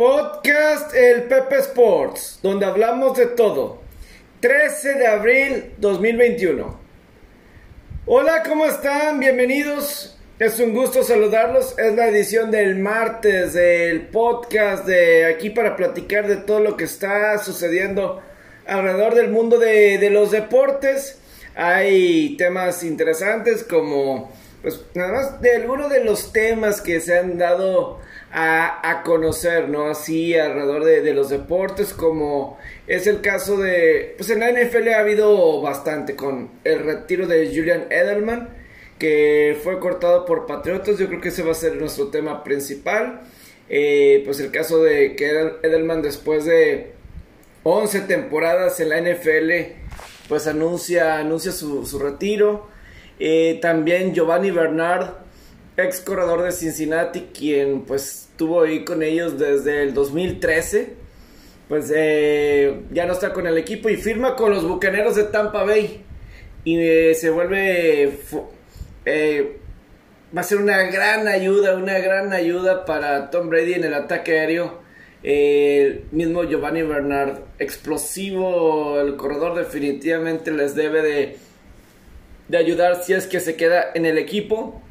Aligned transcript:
Podcast 0.00 0.94
El 0.94 1.24
Pepe 1.24 1.56
Sports, 1.58 2.38
donde 2.42 2.64
hablamos 2.64 3.18
de 3.18 3.26
todo. 3.26 3.82
13 4.40 4.94
de 4.94 5.06
abril 5.06 5.74
2021. 5.76 6.80
Hola, 8.06 8.42
¿cómo 8.42 8.64
están? 8.64 9.20
Bienvenidos. 9.20 10.18
Es 10.38 10.58
un 10.58 10.72
gusto 10.72 11.02
saludarlos. 11.02 11.78
Es 11.78 11.94
la 11.94 12.08
edición 12.08 12.50
del 12.50 12.78
martes 12.78 13.52
del 13.52 14.06
podcast 14.06 14.86
de 14.86 15.26
aquí 15.26 15.50
para 15.50 15.76
platicar 15.76 16.26
de 16.26 16.36
todo 16.36 16.60
lo 16.60 16.78
que 16.78 16.84
está 16.84 17.36
sucediendo 17.36 18.22
alrededor 18.66 19.14
del 19.14 19.28
mundo 19.28 19.58
de, 19.58 20.08
los 20.08 20.30
deportes. 20.30 21.20
Hay 21.54 22.38
temas 22.38 22.84
interesantes 22.84 23.64
como, 23.64 24.32
pues 24.62 24.80
nada 24.94 25.12
más 25.12 25.42
de 25.42 25.56
algunos 25.56 25.90
de 25.90 26.02
los 26.04 26.32
temas 26.32 26.80
que 26.80 27.02
se 27.02 27.18
han 27.18 27.36
dado 27.36 28.00
a, 28.32 29.02
conocer, 29.04 29.68
¿no? 29.68 29.86
Así 29.86 30.36
alrededor 30.38 30.84
de, 30.84 31.14
los 31.14 31.30
deportes, 31.30 31.92
como 31.92 32.58
es 32.86 33.06
el 33.06 33.20
caso 33.20 33.56
de, 33.56 34.14
pues 34.16 34.30
en 34.30 34.40
la 34.40 34.50
NFL 34.50 34.88
ha 34.88 35.00
habido 35.00 35.60
bastante 35.60 36.16
con 36.16 36.50
el 36.64 36.80
retiro 36.80 37.26
de 37.26 37.48
Julian 37.48 37.86
Edelman, 37.90 38.50
que 38.98 39.58
fue 39.62 39.80
cortado 39.80 40.24
por 40.26 40.46
Patriotas, 40.46 40.98
yo 40.98 41.08
creo 41.08 41.20
que 41.20 41.30
ese 41.30 41.42
va 41.42 41.52
a 41.52 41.54
ser 41.54 41.76
nuestro 41.76 42.08
tema 42.08 42.44
principal. 42.44 43.22
Eh, 43.72 44.22
pues 44.24 44.40
el 44.40 44.50
caso 44.50 44.82
de 44.82 45.14
que 45.14 45.30
Edelman 45.62 46.02
después 46.02 46.44
de 46.44 46.92
11 47.62 48.00
temporadas 48.02 48.80
en 48.80 48.88
la 48.88 49.00
NFL, 49.00 49.50
pues 50.28 50.46
anuncia, 50.46 51.18
anuncia 51.18 51.52
su, 51.52 51.86
su 51.86 51.98
retiro. 51.98 52.68
Eh, 53.18 53.58
también 53.62 54.14
Giovanni 54.14 54.50
Bernard 54.50 55.14
ex 55.76 56.00
corredor 56.00 56.42
de 56.42 56.52
Cincinnati, 56.52 57.28
quien 57.32 57.82
pues 57.82 58.28
estuvo 58.30 58.62
ahí 58.62 58.84
con 58.84 59.02
ellos 59.02 59.38
desde 59.38 59.82
el 59.82 59.94
2013, 59.94 60.94
pues 61.68 61.92
eh, 61.94 62.82
ya 62.90 63.06
no 63.06 63.12
está 63.12 63.32
con 63.32 63.46
el 63.46 63.58
equipo 63.58 63.88
y 63.88 63.96
firma 63.96 64.34
con 64.34 64.50
los 64.50 64.66
Bucaneros 64.66 65.16
de 65.16 65.24
Tampa 65.24 65.64
Bay. 65.64 66.04
Y 66.64 66.78
eh, 66.78 67.14
se 67.14 67.30
vuelve... 67.30 68.18
Eh, 69.04 69.56
va 70.36 70.42
a 70.42 70.44
ser 70.44 70.58
una 70.58 70.82
gran 70.84 71.26
ayuda, 71.28 71.76
una 71.76 71.98
gran 71.98 72.32
ayuda 72.32 72.84
para 72.84 73.30
Tom 73.30 73.48
Brady 73.48 73.74
en 73.74 73.84
el 73.84 73.94
ataque 73.94 74.38
aéreo. 74.38 74.80
el 75.22 76.04
mismo 76.12 76.44
Giovanni 76.44 76.82
Bernard, 76.82 77.40
explosivo, 77.58 79.00
el 79.00 79.16
corredor 79.16 79.56
definitivamente 79.56 80.50
les 80.50 80.74
debe 80.74 81.02
de, 81.02 81.36
de 82.48 82.58
ayudar 82.58 83.02
si 83.02 83.12
es 83.12 83.26
que 83.26 83.40
se 83.40 83.56
queda 83.56 83.90
en 83.94 84.06
el 84.06 84.18
equipo. 84.18 84.82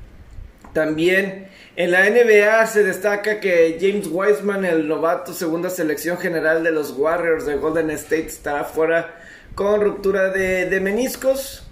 También 0.73 1.48
en 1.75 1.92
la 1.92 2.09
NBA 2.09 2.67
se 2.67 2.84
destaca 2.84 3.39
que 3.39 3.78
James 3.80 4.08
Wiseman, 4.12 4.66
el 4.66 4.88
novato 4.88 5.34
segunda 5.34 5.70
selección 5.70 6.17
general 6.17 6.64
de 6.64 6.72
los 6.72 6.92
Warriors 6.92 7.45
de 7.45 7.56
Golden 7.56 7.89
State, 7.92 8.28
estará 8.28 8.66
fuera 8.66 9.16
con 9.56 9.81
ruptura 9.81 10.30
de, 10.30 10.80
meniscos, 10.80 11.66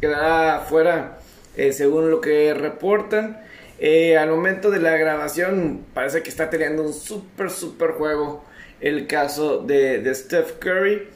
quedará 0.00 0.60
fuera 0.60 1.18
eh, 1.56 1.72
según 1.72 2.10
lo 2.10 2.20
que 2.20 2.54
reportan. 2.54 3.42
Eh, 3.78 4.16
al 4.16 4.30
momento 4.30 4.70
de 4.70 4.78
la 4.78 4.96
grabación 4.96 5.84
parece 5.94 6.22
que 6.22 6.30
está 6.30 6.48
teniendo 6.48 6.82
un 6.82 6.92
súper, 6.92 7.50
súper 7.50 7.92
juego 7.92 8.44
el 8.80 9.06
caso 9.06 9.58
de, 9.58 10.14
Steph 10.14 10.58
Curry. 10.58 11.08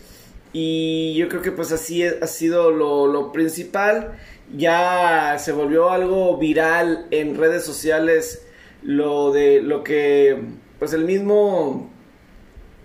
Y 0.53 1.15
yo 1.15 1.29
creo 1.29 1.43
que 1.43 1.53
pues 1.53 1.73
así 1.73 2.05
ha 2.05 2.27
sido 2.27 2.71
lo 2.71 3.33
principal 3.33 4.13
ya 4.53 5.37
se 5.39 5.53
volvió 5.53 5.91
algo 5.91 6.37
viral 6.37 7.07
en 7.11 7.37
redes 7.37 7.65
sociales 7.65 8.47
lo 8.83 9.33
de 9.33 9.63
lo 9.63 9.83
que 9.83 10.39
pues 10.79 10.93
el 10.93 11.05
mismo 11.05 11.91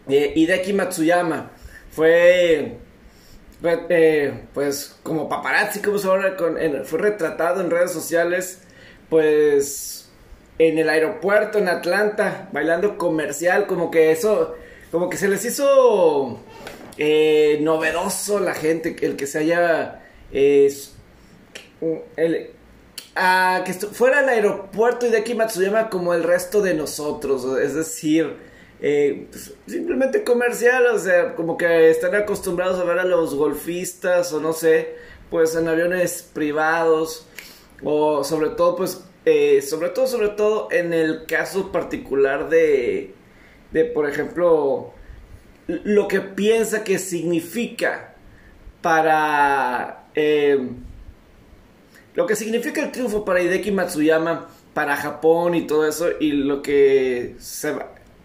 eh, 0.07 0.33
Hideki 0.35 0.73
Matsuyama 0.73 1.51
fue 1.91 2.77
eh, 3.63 4.43
pues 4.53 4.97
como 5.03 5.27
paparazzi 5.27 5.81
como 5.81 5.97
se 5.97 6.07
ahora 6.07 6.37
fue 6.85 6.99
retratado 6.99 7.61
en 7.61 7.69
redes 7.69 7.91
sociales 7.91 8.61
pues 9.09 10.09
en 10.57 10.77
el 10.77 10.89
aeropuerto 10.89 11.57
en 11.57 11.67
Atlanta 11.67 12.47
bailando 12.53 12.97
comercial 12.97 13.67
como 13.67 13.91
que 13.91 14.11
eso 14.11 14.55
como 14.91 15.09
que 15.09 15.17
se 15.17 15.27
les 15.27 15.43
hizo 15.43 16.39
eh, 16.97 17.59
novedoso 17.61 18.39
la 18.39 18.53
gente 18.53 18.95
el 19.01 19.17
que 19.17 19.27
se 19.27 19.39
haya 19.39 20.01
el, 22.15 22.51
a 23.15 23.63
que 23.65 23.73
fuera 23.73 24.21
el 24.21 24.29
aeropuerto 24.29 25.05
y 25.07 25.09
de 25.09 25.17
aquí 25.17 25.35
Matsuyama 25.35 25.89
como 25.89 26.13
el 26.13 26.23
resto 26.23 26.61
de 26.61 26.73
nosotros, 26.73 27.45
es 27.59 27.75
decir, 27.75 28.35
eh, 28.81 29.27
pues, 29.29 29.53
simplemente 29.67 30.23
comercial, 30.23 30.85
o 30.87 30.97
sea, 30.97 31.35
como 31.35 31.57
que 31.57 31.89
están 31.89 32.15
acostumbrados 32.15 32.79
a 32.79 32.83
ver 32.83 32.99
a 32.99 33.05
los 33.05 33.35
golfistas 33.35 34.31
o 34.31 34.39
no 34.39 34.53
sé, 34.53 34.95
pues 35.29 35.55
en 35.55 35.67
aviones 35.67 36.29
privados 36.33 37.27
o 37.83 38.23
sobre 38.23 38.51
todo, 38.51 38.75
pues, 38.77 39.03
eh, 39.25 39.61
sobre 39.61 39.89
todo, 39.89 40.07
sobre 40.07 40.29
todo 40.29 40.69
en 40.71 40.93
el 40.93 41.25
caso 41.25 41.71
particular 41.71 42.49
de, 42.49 43.13
de, 43.71 43.85
por 43.85 44.09
ejemplo, 44.09 44.93
lo 45.67 46.07
que 46.07 46.21
piensa 46.21 46.83
que 46.83 46.99
significa 46.99 48.15
para... 48.81 50.05
Eh, 50.15 50.69
lo 52.15 52.25
que 52.25 52.35
significa 52.35 52.83
el 52.83 52.91
triunfo 52.91 53.23
para 53.25 53.41
Hideki 53.41 53.71
Matsuyama, 53.71 54.49
para 54.73 54.95
Japón 54.95 55.55
y 55.55 55.67
todo 55.67 55.87
eso, 55.87 56.07
y 56.19 56.31
lo 56.31 56.61
que, 56.61 57.35
se 57.39 57.75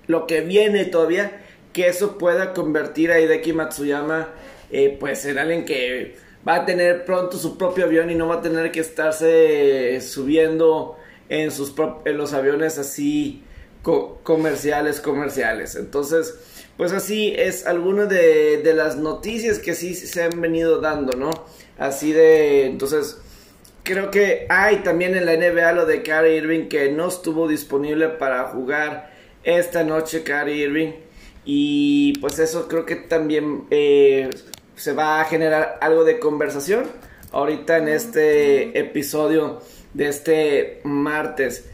lo 0.07 0.27
que 0.27 0.41
viene 0.41 0.85
todavía, 0.85 1.43
que 1.73 1.89
eso 1.89 2.19
pueda 2.19 2.53
convertir 2.53 3.11
a 3.11 3.21
Hideki 3.21 3.53
Matsuyama 3.53 4.29
eh, 4.71 4.97
pues 4.99 5.25
en 5.27 5.39
alguien 5.39 5.65
que 5.65 6.17
va 6.47 6.57
a 6.57 6.67
tener 6.67 7.05
pronto 7.05 7.39
su 7.39 7.57
propio 7.57 7.85
avión 7.85 8.11
y 8.11 8.15
no 8.15 8.29
va 8.29 8.37
a 8.37 8.43
tener 8.43 8.73
que 8.73 8.81
estarse 8.81 10.01
subiendo 10.01 10.97
en, 11.29 11.51
sus 11.51 11.75
en 12.05 12.17
los 12.17 12.33
aviones 12.33 12.79
así 12.79 13.45
comerciales, 13.83 15.01
comerciales. 15.01 15.77
Entonces, 15.77 16.35
pues 16.77 16.93
así 16.93 17.35
es 17.37 17.67
alguna 17.67 18.07
de, 18.07 18.63
de 18.65 18.75
las 18.75 18.97
noticias 18.97 19.59
que 19.59 19.75
sí 19.75 19.95
se 19.95 20.23
han 20.23 20.41
venido 20.41 20.81
dando, 20.81 21.17
¿no? 21.17 21.31
Así 21.79 22.13
de, 22.13 22.67
entonces, 22.67 23.19
creo 23.85 24.11
que 24.11 24.47
hay 24.49 24.79
también 24.79 25.15
en 25.15 25.27
la 25.27 25.37
NBA 25.37 25.73
lo 25.73 25.87
de 25.87 26.03
Kyrie 26.03 26.39
Irving 26.39 26.69
que 26.69 26.91
no 26.91 27.09
estuvo 27.09 27.47
disponible 27.47 28.09
para 28.09 28.45
jugar 28.45 29.13
esta 29.45 29.85
noche 29.85 30.25
Kyrie 30.25 30.65
Irving. 30.65 30.93
Y 31.45 32.19
pues 32.19 32.39
eso 32.39 32.67
creo 32.67 32.87
que 32.87 32.97
también 32.97 33.67
eh, 33.71 34.31
se 34.75 34.93
va 34.95 35.21
a 35.21 35.25
generar 35.27 35.79
algo 35.83 36.05
de 36.05 36.19
conversación 36.19 36.85
ahorita 37.31 37.77
en 37.77 37.89
este 37.89 38.77
episodio 38.79 39.61
de 39.93 40.09
este 40.09 40.81
martes. 40.85 41.69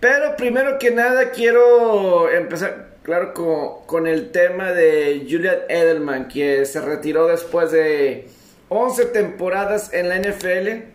Pero 0.00 0.36
primero 0.36 0.80
que 0.80 0.90
nada 0.90 1.30
quiero 1.30 2.28
empezar 2.28 2.96
claro 3.04 3.32
con, 3.32 3.86
con 3.86 4.06
el 4.08 4.32
tema 4.32 4.72
de 4.72 5.24
Julian 5.30 5.58
Edelman 5.68 6.26
que 6.26 6.64
se 6.66 6.80
retiró 6.80 7.28
después 7.28 7.70
de 7.70 8.26
11 8.68 9.04
temporadas 9.06 9.92
en 9.92 10.08
la 10.08 10.18
NFL 10.18 10.91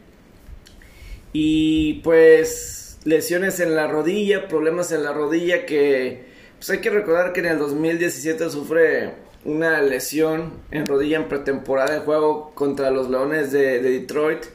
y 1.33 1.95
pues 1.95 2.99
lesiones 3.03 3.59
en 3.59 3.75
la 3.75 3.87
rodilla, 3.87 4.47
problemas 4.47 4.91
en 4.91 5.03
la 5.03 5.13
rodilla 5.13 5.65
que 5.65 6.25
pues 6.57 6.69
hay 6.69 6.79
que 6.79 6.89
recordar 6.89 7.33
que 7.33 7.41
en 7.41 7.45
el 7.47 7.59
2017 7.59 8.49
sufre 8.49 9.13
una 9.45 9.81
lesión 9.81 10.53
en 10.71 10.85
rodilla 10.85 11.17
en 11.17 11.27
pretemporada 11.27 11.93
de 11.93 11.99
juego 11.99 12.51
contra 12.55 12.91
los 12.91 13.09
Leones 13.09 13.51
de, 13.51 13.81
Detroit. 13.81 14.45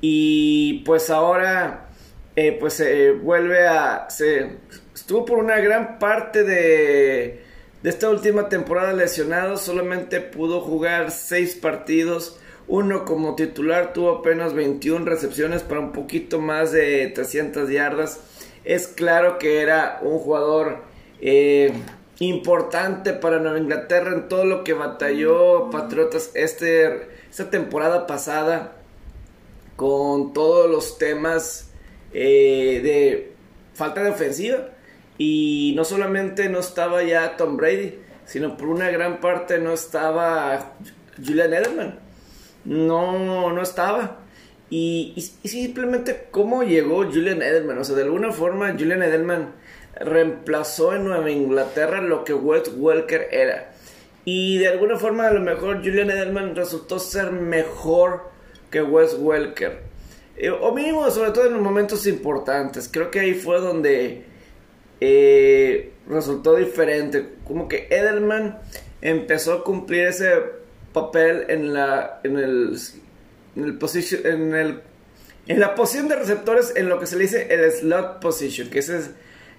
Y 0.00 0.82
pues 0.84 1.10
ahora 1.10 1.88
eh, 2.36 2.56
pues 2.58 2.74
se 2.74 3.12
vuelve 3.12 3.66
a 3.66 4.08
se 4.08 4.58
estuvo 4.94 5.24
por 5.24 5.38
una 5.38 5.58
gran 5.58 5.98
parte 5.98 6.44
de 6.44 7.50
de 7.82 7.88
esta 7.88 8.10
última 8.10 8.48
temporada 8.48 8.92
lesionado 8.92 9.56
solamente 9.56 10.20
pudo 10.20 10.60
jugar 10.60 11.10
seis 11.10 11.54
partidos 11.54 12.38
uno 12.70 13.04
como 13.04 13.34
titular 13.34 13.92
tuvo 13.92 14.18
apenas 14.18 14.54
21 14.54 15.04
recepciones 15.04 15.62
para 15.62 15.80
un 15.80 15.90
poquito 15.90 16.40
más 16.40 16.70
de 16.70 17.08
300 17.08 17.68
yardas. 17.68 18.20
Es 18.64 18.86
claro 18.86 19.40
que 19.40 19.60
era 19.60 19.98
un 20.02 20.20
jugador 20.20 20.84
eh, 21.20 21.72
importante 22.20 23.12
para 23.12 23.40
Nueva 23.40 23.58
Inglaterra 23.58 24.12
en 24.12 24.28
todo 24.28 24.44
lo 24.44 24.62
que 24.62 24.74
batalló 24.74 25.68
Patriotas 25.70 26.30
este, 26.34 27.08
esta 27.28 27.50
temporada 27.50 28.06
pasada 28.06 28.76
con 29.74 30.32
todos 30.32 30.70
los 30.70 30.96
temas 30.96 31.72
eh, 32.12 32.80
de 32.84 33.32
falta 33.74 34.04
de 34.04 34.10
ofensiva. 34.10 34.68
Y 35.18 35.72
no 35.74 35.84
solamente 35.84 36.48
no 36.48 36.60
estaba 36.60 37.02
ya 37.02 37.36
Tom 37.36 37.56
Brady, 37.56 37.98
sino 38.26 38.56
por 38.56 38.68
una 38.68 38.90
gran 38.90 39.18
parte 39.18 39.58
no 39.58 39.72
estaba 39.72 40.74
Julian 41.20 41.52
Edelman 41.52 42.09
no, 42.64 43.52
no 43.52 43.62
estaba. 43.62 44.18
Y, 44.70 45.20
simplemente 45.44 46.28
cómo 46.30 46.62
llegó 46.62 47.04
Julian 47.04 47.42
Edelman. 47.42 47.78
O 47.78 47.84
sea, 47.84 47.96
de 47.96 48.02
alguna 48.02 48.30
forma 48.30 48.72
Julian 48.72 49.02
Edelman 49.02 49.52
reemplazó 49.96 50.94
en 50.94 51.04
Nueva 51.04 51.30
Inglaterra 51.30 52.00
lo 52.00 52.24
que 52.24 52.32
Wes 52.32 52.70
Welker 52.76 53.28
era. 53.32 53.72
Y 54.24 54.58
de 54.58 54.68
alguna 54.68 54.96
forma 54.96 55.26
a 55.26 55.32
lo 55.32 55.40
mejor 55.40 55.78
Julian 55.78 56.10
Edelman 56.10 56.54
resultó 56.54 56.98
ser 57.00 57.32
mejor 57.32 58.30
que 58.70 58.80
Wes 58.82 59.16
Welker. 59.18 59.80
Eh, 60.36 60.50
o 60.50 60.72
mínimo, 60.72 61.10
sobre 61.10 61.32
todo 61.32 61.46
en 61.46 61.54
los 61.54 61.62
momentos 61.62 62.06
importantes. 62.06 62.88
Creo 62.90 63.10
que 63.10 63.20
ahí 63.20 63.34
fue 63.34 63.58
donde 63.60 64.24
eh, 65.00 65.92
resultó 66.08 66.54
diferente. 66.54 67.26
Como 67.44 67.66
que 67.66 67.88
Edelman 67.90 68.58
empezó 69.02 69.54
a 69.54 69.64
cumplir 69.64 70.06
ese 70.06 70.59
papel 70.92 71.46
en 71.48 71.72
la 71.72 72.20
en 72.24 72.38
el 72.38 72.76
en 73.56 73.78
en 74.24 74.54
el 74.54 74.80
en 75.46 75.58
la 75.58 75.74
posición 75.74 76.08
de 76.08 76.16
receptores 76.16 76.74
en 76.76 76.88
lo 76.88 77.00
que 77.00 77.06
se 77.06 77.16
le 77.16 77.22
dice 77.22 77.48
el 77.50 77.70
slot 77.72 78.20
position, 78.20 78.68
que 78.70 78.78
es, 78.78 78.90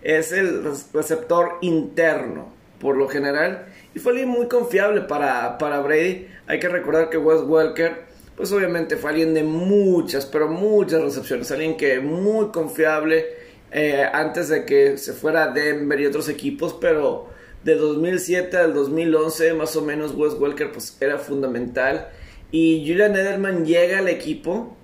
es 0.01 0.31
el 0.31 0.63
receptor 0.93 1.57
interno 1.61 2.53
por 2.79 2.95
lo 2.95 3.09
general 3.09 3.65
y 3.93 3.99
fue 3.99 4.13
alguien 4.13 4.29
muy 4.29 4.47
confiable 4.47 5.01
para, 5.01 5.57
para 5.57 5.81
Brady. 5.81 6.27
Hay 6.47 6.59
que 6.59 6.69
recordar 6.69 7.09
que 7.09 7.17
Wes 7.17 7.41
Welker 7.41 8.11
pues 8.35 8.51
obviamente 8.53 8.95
fue 8.95 9.11
alguien 9.11 9.33
de 9.33 9.43
muchas, 9.43 10.25
pero 10.25 10.47
muchas 10.47 11.01
recepciones, 11.01 11.51
alguien 11.51 11.77
que 11.77 11.99
muy 11.99 12.47
confiable 12.47 13.25
eh, 13.71 14.05
antes 14.11 14.49
de 14.49 14.65
que 14.65 14.97
se 14.97 15.13
fuera 15.13 15.43
a 15.43 15.47
Denver 15.49 15.99
y 15.99 16.05
otros 16.05 16.27
equipos, 16.29 16.75
pero 16.79 17.29
de 17.63 17.75
2007 17.75 18.57
al 18.57 18.73
2011 18.73 19.53
más 19.53 19.75
o 19.75 19.81
menos 19.81 20.13
Wes 20.15 20.33
Welker 20.33 20.71
pues 20.71 20.97
era 20.99 21.17
fundamental 21.17 22.09
y 22.51 22.83
Julian 22.87 23.15
Edelman 23.15 23.65
llega 23.65 23.99
al 23.99 24.09
equipo 24.09 24.75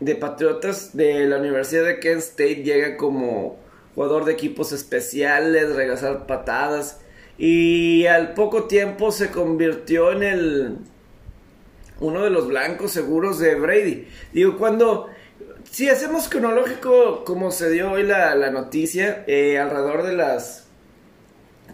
de 0.00 0.14
Patriotas 0.16 0.96
de 0.96 1.26
la 1.26 1.38
Universidad 1.38 1.84
de 1.84 2.00
Kent 2.00 2.20
State, 2.20 2.62
llega 2.64 2.96
como 2.96 3.56
jugador 3.94 4.24
de 4.24 4.32
equipos 4.32 4.72
especiales, 4.72 5.74
regresar 5.74 6.26
patadas 6.26 7.00
y 7.38 8.06
al 8.06 8.34
poco 8.34 8.64
tiempo 8.64 9.10
se 9.12 9.30
convirtió 9.30 10.12
en 10.12 10.22
el 10.22 10.78
uno 12.00 12.24
de 12.24 12.30
los 12.30 12.48
blancos 12.48 12.90
seguros 12.90 13.38
de 13.38 13.54
Brady. 13.54 14.08
Digo, 14.32 14.58
cuando 14.58 15.08
si 15.70 15.88
hacemos 15.88 16.28
cronológico 16.28 17.24
como 17.24 17.50
se 17.50 17.70
dio 17.70 17.92
hoy 17.92 18.02
la, 18.02 18.50
noticia, 18.50 19.24
eh, 19.26 19.58
alrededor 19.58 20.02
de 20.02 20.14
las 20.14 20.68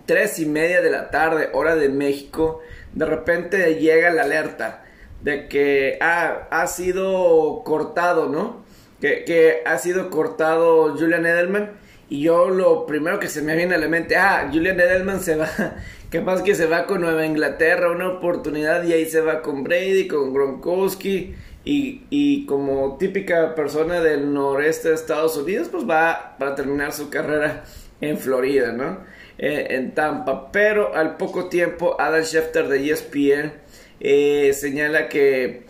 tres 0.08 0.38
y 0.38 0.46
media 0.46 0.80
de 0.80 0.90
la 0.90 1.10
tarde, 1.10 1.50
hora 1.52 1.76
de 1.76 1.90
México, 1.90 2.62
de 2.94 3.04
repente 3.04 3.74
llega 3.74 4.10
la 4.10 4.22
alerta 4.22 4.82
de 5.20 5.48
que 5.48 5.98
ha 6.00 6.66
sido 6.66 7.62
cortado, 7.62 8.30
¿no? 8.30 8.64
Que, 9.02 9.24
que, 9.24 9.62
ha 9.66 9.76
sido 9.76 10.08
cortado 10.08 10.96
Julian 10.96 11.26
Edelman. 11.26 11.72
Y 12.08 12.22
yo 12.22 12.48
lo 12.48 12.86
primero 12.86 13.20
que 13.20 13.28
se 13.28 13.42
me 13.42 13.54
viene 13.54 13.74
a 13.74 13.78
la 13.78 13.86
mente, 13.86 14.16
ah, 14.16 14.48
Julian 14.50 14.80
Edelman 14.80 15.20
se 15.20 15.36
va, 15.36 15.46
más 16.24 16.40
que 16.40 16.54
se 16.54 16.64
va 16.64 16.86
con 16.86 17.02
Nueva 17.02 17.26
Inglaterra, 17.26 17.90
una 17.90 18.08
oportunidad 18.08 18.84
y 18.84 18.94
ahí 18.94 19.04
se 19.04 19.20
va 19.20 19.42
con 19.42 19.62
Brady, 19.62 20.08
con 20.08 20.32
Gronkowski 20.32 21.34
y, 21.66 22.06
y 22.08 22.46
como 22.46 22.96
típica 22.96 23.54
persona 23.54 24.00
del 24.00 24.32
noreste 24.32 24.88
de 24.88 24.94
Estados 24.94 25.36
Unidos, 25.36 25.68
pues 25.70 25.86
va 25.86 26.36
para 26.38 26.54
terminar 26.54 26.94
su 26.94 27.10
carrera 27.10 27.64
en 28.00 28.16
Florida, 28.16 28.72
¿no? 28.72 29.17
Eh, 29.38 29.76
en 29.76 29.94
Tampa. 29.94 30.50
Pero 30.50 30.94
al 30.94 31.16
poco 31.16 31.48
tiempo, 31.48 31.96
Adam 32.00 32.22
Schefter 32.22 32.66
de 32.66 32.90
ESPN 32.90 33.52
eh, 34.00 34.52
señala 34.52 35.08
que, 35.08 35.62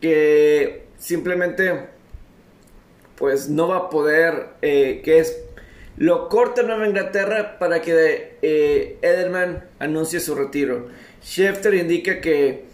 que 0.00 0.86
simplemente 0.98 1.86
pues 3.14 3.48
no 3.48 3.68
va 3.68 3.76
a 3.76 3.90
poder, 3.90 4.48
eh, 4.62 5.02
que 5.04 5.20
es 5.20 5.40
lo 5.98 6.28
corta 6.28 6.62
Nueva 6.62 6.86
Inglaterra 6.88 7.58
para 7.58 7.80
que 7.82 8.38
Edelman 9.02 9.68
anuncie 9.78 10.18
su 10.18 10.34
retiro. 10.34 10.88
Schefter 11.22 11.74
indica 11.74 12.20
que 12.20 12.64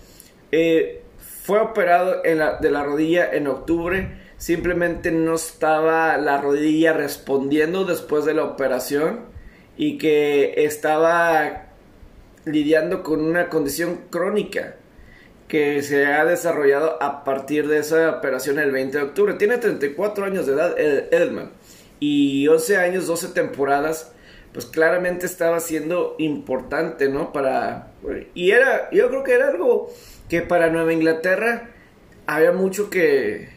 fue 1.43 1.59
operado 1.59 2.23
de 2.23 2.71
la 2.71 2.85
rodilla 2.85 3.29
en 3.33 3.49
octubre. 3.49 4.19
Simplemente 4.39 5.11
no 5.11 5.35
estaba 5.35 6.17
la 6.17 6.41
rodilla 6.41 6.93
respondiendo 6.93 7.85
después 7.85 8.25
de 8.25 8.35
la 8.35 8.45
operación 8.45 9.36
y 9.77 9.99
que 9.99 10.65
estaba 10.65 11.67
lidiando 12.45 13.03
con 13.03 13.21
una 13.21 13.49
condición 13.49 14.03
crónica 14.11 14.77
que 15.49 15.83
se 15.83 16.07
ha 16.07 16.25
desarrollado 16.25 17.01
a 17.03 17.25
partir 17.25 17.69
de 17.69 17.79
esa 17.79 18.11
operación 18.11 18.59
el 18.59 18.73
20 18.73 18.99
de 18.99 19.05
octubre. 19.05 19.35
Tiene 19.35 19.59
34 19.59 20.25
años 20.25 20.47
de 20.47 20.55
edad 20.55 20.79
Edelman 20.79 21.51
y 22.01 22.49
11 22.49 22.77
años, 22.79 23.07
12 23.07 23.29
temporadas, 23.29 24.13
pues 24.53 24.67
claramente 24.67 25.27
estaba 25.27 25.61
siendo 25.61 26.17
importante, 26.19 27.09
¿no? 27.09 27.33
Para... 27.33 27.93
Y 28.35 28.51
era, 28.51 28.91
yo 28.91 29.09
creo 29.09 29.23
que 29.23 29.33
era 29.33 29.49
algo 29.49 29.93
que 30.29 30.43
para 30.43 30.71
Nueva 30.71 30.93
Inglaterra 30.93 31.71
había 32.27 32.53
mucho 32.53 32.91
que... 32.91 33.55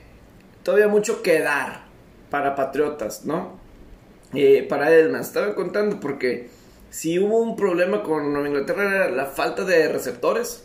Todavía 0.64 0.90
mucho 0.90 1.24
que 1.24 1.40
dar 1.40 1.86
para 2.30 2.56
Patriotas, 2.56 3.26
¿no? 3.26 3.59
Eh, 4.34 4.66
para 4.70 4.92
Edelman, 4.92 5.22
estaba 5.22 5.56
contando 5.56 6.00
porque 6.00 6.50
si 6.90 7.20
hubo 7.20 7.40
un 7.40 7.56
problema 7.56 8.04
con 8.04 8.32
Nueva 8.32 8.48
Inglaterra 8.48 8.84
era 8.84 9.10
la 9.10 9.26
falta 9.26 9.64
de 9.64 9.88
receptores. 9.90 10.64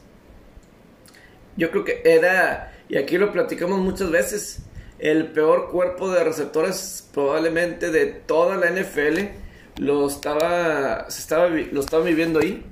Yo 1.56 1.70
creo 1.70 1.84
que 1.84 2.02
era, 2.04 2.72
y 2.88 2.96
aquí 2.96 3.16
lo 3.16 3.32
platicamos 3.32 3.78
muchas 3.78 4.10
veces, 4.10 4.62
el 4.98 5.28
peor 5.32 5.70
cuerpo 5.70 6.10
de 6.10 6.24
receptores 6.24 7.08
probablemente 7.12 7.90
de 7.90 8.06
toda 8.06 8.56
la 8.56 8.70
NFL. 8.70 9.20
Lo 9.76 10.06
estaba, 10.06 11.10
se 11.10 11.20
estaba, 11.20 11.48
lo 11.48 11.80
estaba 11.80 12.04
viviendo 12.04 12.40
ahí. 12.40 12.64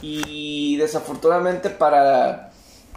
Y 0.00 0.76
desafortunadamente 0.78 1.70
para 1.70 2.52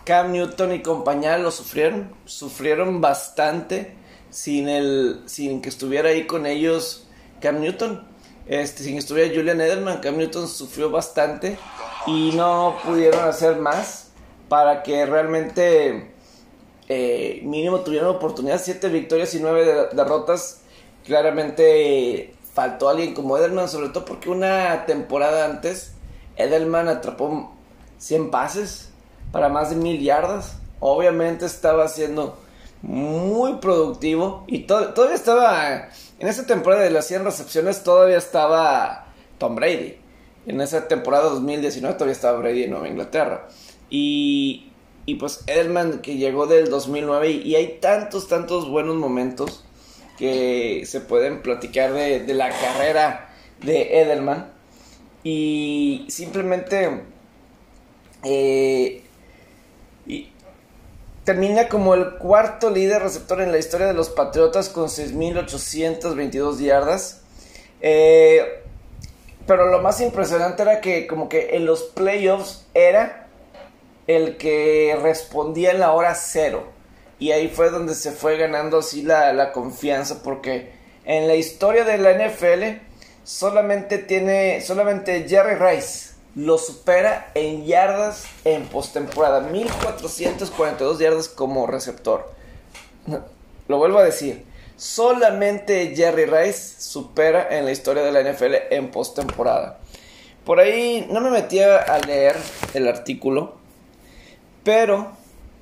Cam 0.05 0.31
Newton 0.31 0.73
y 0.73 0.81
compañía 0.81 1.37
lo 1.37 1.51
sufrieron. 1.51 2.13
Sufrieron 2.25 3.01
bastante 3.01 3.95
sin, 4.35 4.67
el, 4.67 5.21
sin 5.27 5.61
que 5.61 5.69
estuviera 5.69 6.09
ahí 6.09 6.27
con 6.27 6.45
ellos 6.45 7.07
Cam 7.39 7.61
Newton. 7.61 8.05
Este, 8.47 8.83
sin 8.83 8.93
que 8.93 8.99
estuviera 8.99 9.33
Julian 9.33 9.61
Edelman, 9.61 10.01
Cam 10.01 10.17
Newton 10.17 10.49
sufrió 10.49 10.91
bastante 10.91 11.57
y 12.05 12.31
no 12.35 12.77
pudieron 12.85 13.23
hacer 13.23 13.55
más 13.55 14.09
para 14.49 14.83
que 14.83 15.05
realmente 15.05 16.11
eh, 16.89 17.39
mínimo 17.43 17.79
tuvieron 17.79 18.13
oportunidad, 18.13 18.61
siete 18.61 18.89
victorias 18.89 19.33
y 19.35 19.39
nueve 19.39 19.87
derrotas. 19.93 20.61
Claramente 21.05 22.35
faltó 22.53 22.89
alguien 22.89 23.13
como 23.13 23.37
Edelman, 23.37 23.69
sobre 23.69 23.89
todo 23.89 24.03
porque 24.03 24.29
una 24.29 24.85
temporada 24.85 25.45
antes 25.45 25.93
Edelman 26.35 26.89
atrapó 26.89 27.53
100 27.99 28.31
pases 28.31 28.89
para 29.31 29.47
más 29.47 29.69
de 29.69 29.77
mil 29.77 30.01
yardas. 30.01 30.57
Obviamente 30.81 31.45
estaba 31.45 31.87
siendo 31.87 32.37
muy 32.85 33.55
productivo 33.55 34.43
y 34.47 34.59
todavía 34.59 35.15
estaba 35.15 35.89
en 36.19 36.27
esa 36.27 36.45
temporada 36.45 36.83
de 36.83 36.91
las 36.91 37.07
100 37.07 37.25
recepciones 37.25 37.83
todavía 37.83 38.17
estaba 38.17 39.07
Tom 39.37 39.55
Brady. 39.55 39.97
En 40.45 40.61
esa 40.61 40.87
temporada 40.87 41.29
2019 41.29 41.95
todavía 41.95 42.13
estaba 42.13 42.39
Brady 42.39 42.63
en 42.63 42.71
Nueva 42.71 42.87
Inglaterra. 42.87 43.47
Y 43.89 44.71
y 45.05 45.15
pues 45.15 45.43
Edelman 45.45 45.99
que 45.99 46.17
llegó 46.17 46.47
del 46.47 46.69
2009 46.69 47.29
y, 47.29 47.55
hay 47.55 47.77
tantos, 47.79 48.27
tantos 48.27 48.69
buenos 48.69 48.95
momentos 48.95 49.63
que 50.17 50.83
se 50.85 50.99
pueden 50.99 51.41
platicar 51.41 51.93
de, 51.93 52.33
la 52.33 52.49
carrera 52.49 53.29
de 53.61 54.01
Edelman. 54.01 54.51
Y 55.23 56.05
simplemente 56.09 57.03
eh, 58.23 59.03
y 60.07 60.29
termina 61.25 61.67
como 61.67 61.95
el 61.95 62.17
cuarto 62.17 62.69
líder 62.69 63.01
receptor 63.01 63.41
en 63.41 63.51
la 63.51 63.57
historia 63.57 63.87
de 63.87 63.93
los 63.93 64.09
Patriotas 64.09 64.69
con 64.69 64.87
6.822 64.87 66.59
yardas. 66.59 67.21
Eh, 67.81 68.61
pero 69.45 69.67
lo 69.69 69.81
más 69.81 69.99
impresionante 70.01 70.61
era 70.61 70.81
que 70.81 71.07
como 71.07 71.27
que 71.27 71.55
en 71.55 71.65
los 71.65 71.83
playoffs 71.83 72.65
era 72.73 73.27
el 74.07 74.37
que 74.37 74.97
respondía 75.01 75.71
en 75.71 75.79
la 75.79 75.91
hora 75.91 76.15
cero. 76.15 76.71
Y 77.17 77.31
ahí 77.31 77.47
fue 77.47 77.69
donde 77.69 77.95
se 77.95 78.11
fue 78.11 78.37
ganando 78.37 78.79
así 78.79 79.01
la, 79.01 79.51
confianza, 79.51 80.21
porque 80.21 80.73
en 81.05 81.27
la 81.27 81.35
historia 81.35 81.83
de 81.85 81.97
la 81.97 82.13
NFL 82.13 82.81
solamente 83.23 83.97
tiene, 83.97 84.61
solamente 84.61 85.25
Jerry 85.27 85.55
Rice 85.55 86.04
lo 86.35 86.57
supera 86.57 87.31
en 87.33 87.65
yardas 87.65 88.25
en 88.43 88.65
postemporada, 88.67 89.41
1442 89.41 90.99
yardas 90.99 91.29
como 91.29 91.65
receptor. 91.65 92.29
Lo 93.67 93.77
vuelvo 93.77 93.99
a 93.99 94.03
decir, 94.03 94.43
solamente 94.75 95.95
Jerry 95.95 96.25
Rice 96.25 96.81
supera 96.81 97.57
en 97.57 97.65
la 97.65 97.71
historia 97.71 98.03
de 98.03 98.11
la 98.11 98.21
NFL 98.21 98.53
en 98.71 98.91
postemporada. 98.91 99.79
Por 100.43 100.59
ahí 100.59 101.07
no 101.09 101.21
me 101.21 101.31
metí 101.31 101.59
a 101.59 101.97
leer 102.05 102.35
el 102.73 102.87
artículo, 102.87 103.55
pero 104.63 105.11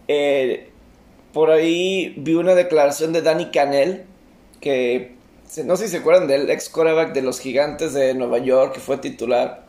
eh, 0.08 0.70
por 1.34 1.52
ahí 1.52 2.14
vi 2.18 2.36
una 2.36 2.56
declaración 2.56 3.14
de 3.14 3.22
Danny 3.22 3.52
Canel 3.52 4.06
que 4.60 5.16
no 5.66 5.78
sé 5.78 5.86
si 5.86 5.92
se 5.92 5.98
acuerdan 5.98 6.28
del 6.28 6.50
ex 6.50 6.70
quarterback 6.70 7.14
de 7.14 7.22
los 7.22 7.40
gigantes 7.40 7.94
de 7.94 8.14
Nueva 8.14 8.40
York 8.40 8.74
que 8.74 8.80
fue 8.80 8.98
titular 8.98 9.63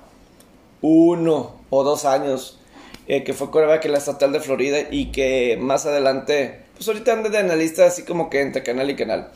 uno 0.87 1.55
o 1.71 1.83
dos 1.83 2.05
años, 2.05 2.61
eh, 3.09 3.25
que 3.25 3.33
fue 3.33 3.51
quarterback 3.51 3.87
en 3.87 3.93
la 3.93 3.99
estatal 3.99 4.33
de 4.33 4.41
Florida 4.41 4.81
y 4.91 5.13
que 5.13 5.57
más 5.59 5.87
adelante, 5.87 6.61
pues 6.75 6.87
ahorita 6.87 7.15
anda 7.15 7.31
de 7.31 7.39
analista 7.39 7.87
así 7.87 8.03
como 8.03 8.29
que 8.29 8.43
entre 8.43 8.63
canal 8.63 8.91
y 8.91 8.95
canal. 8.95 9.31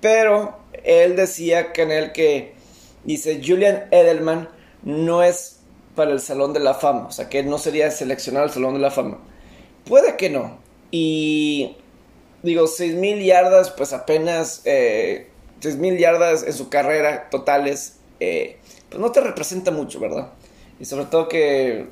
Pero 0.00 0.58
él 0.82 1.14
decía, 1.14 1.72
Canel, 1.72 2.10
que 2.10 2.54
dice 3.04 3.40
Julian 3.44 3.86
Edelman 3.92 4.48
no 4.82 5.22
es 5.22 5.60
para 5.94 6.10
el 6.10 6.20
Salón 6.20 6.52
de 6.52 6.58
la 6.58 6.74
Fama, 6.74 7.06
o 7.06 7.12
sea 7.12 7.28
que 7.28 7.44
no 7.44 7.58
sería 7.58 7.88
seleccionado 7.92 8.46
al 8.46 8.50
Salón 8.52 8.74
de 8.74 8.80
la 8.80 8.90
Fama. 8.90 9.18
Puede 9.84 10.16
que 10.16 10.30
no. 10.30 10.58
Y 10.90 11.76
digo, 12.42 12.64
6.000 12.64 13.24
yardas, 13.24 13.70
pues 13.70 13.92
apenas 13.92 14.62
eh, 14.64 15.28
6.000 15.60 15.98
yardas 15.98 16.42
en 16.42 16.54
su 16.54 16.68
carrera 16.68 17.30
totales, 17.30 17.98
eh, 18.18 18.56
pues 18.88 19.00
no 19.00 19.12
te 19.12 19.20
representa 19.20 19.70
mucho, 19.70 20.00
¿verdad? 20.00 20.32
Y 20.80 20.84
sobre 20.84 21.06
todo 21.06 21.28
que 21.28 21.86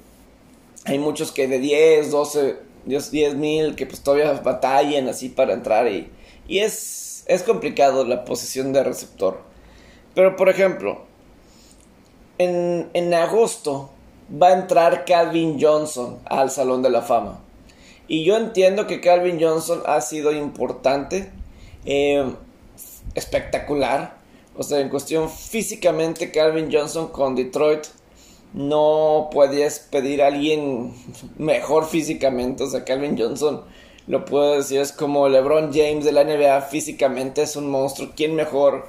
hay 0.85 0.99
muchos 0.99 1.33
que 1.33 1.47
de 1.47 1.59
10, 1.59 2.11
12, 2.11 2.57
10 2.85 3.35
mil 3.35 3.77
que 3.77 3.87
pues 3.87 4.03
todavía 4.03 4.33
batallen 4.33 5.09
así 5.09 5.29
para 5.29 5.53
entrar 5.53 5.87
y, 5.89 6.11
y 6.49 6.59
es, 6.59 7.25
es 7.27 7.43
complicado 7.43 8.05
la 8.05 8.25
posición 8.25 8.73
de 8.73 8.83
receptor. 8.83 9.41
Pero 10.15 10.37
por 10.37 10.49
ejemplo, 10.49 11.05
en, 12.39 12.89
en 12.95 13.15
agosto 13.15 13.91
va 14.31 14.49
a 14.49 14.53
entrar 14.53 15.05
Calvin 15.05 15.59
Johnson 15.61 16.19
al 16.25 16.51
Salón 16.51 16.83
de 16.83 16.91
la 16.91 17.03
Fama. 17.03 17.41
Y 18.09 18.25
yo 18.25 18.37
entiendo 18.37 18.87
que 18.87 19.01
Calvin 19.01 19.39
Johnson 19.41 19.83
ha 19.87 20.01
sido 20.01 20.33
importante, 20.33 21.31
eh, 21.85 22.29
espectacular. 23.15 24.19
O 24.57 24.65
sea, 24.65 24.81
en 24.81 24.89
cuestión 24.89 25.31
físicamente, 25.31 26.33
Calvin 26.33 26.71
Johnson 26.73 27.09
con 27.09 27.37
Detroit 27.37 27.87
no 28.53 29.29
puedes 29.33 29.79
pedir 29.79 30.23
a 30.23 30.29
alguien 30.29 30.95
mejor 31.39 31.87
físicamente. 31.87 32.65
O 32.65 32.67
sea, 32.67 32.85
Calvin 32.85 33.19
Johnson, 33.19 33.65
lo 34.07 34.25
puedo 34.25 34.57
decir, 34.57 34.81
es 34.81 34.93
como 34.93 35.29
LeBron 35.29 35.73
James 35.73 36.05
de 36.05 36.13
la 36.13 36.25
NBA 36.25 36.63
físicamente, 36.63 37.43
es 37.43 37.57
un 37.57 37.71
monstruo. 37.71 38.11
¿Quién 38.17 38.35
mejor? 38.35 38.87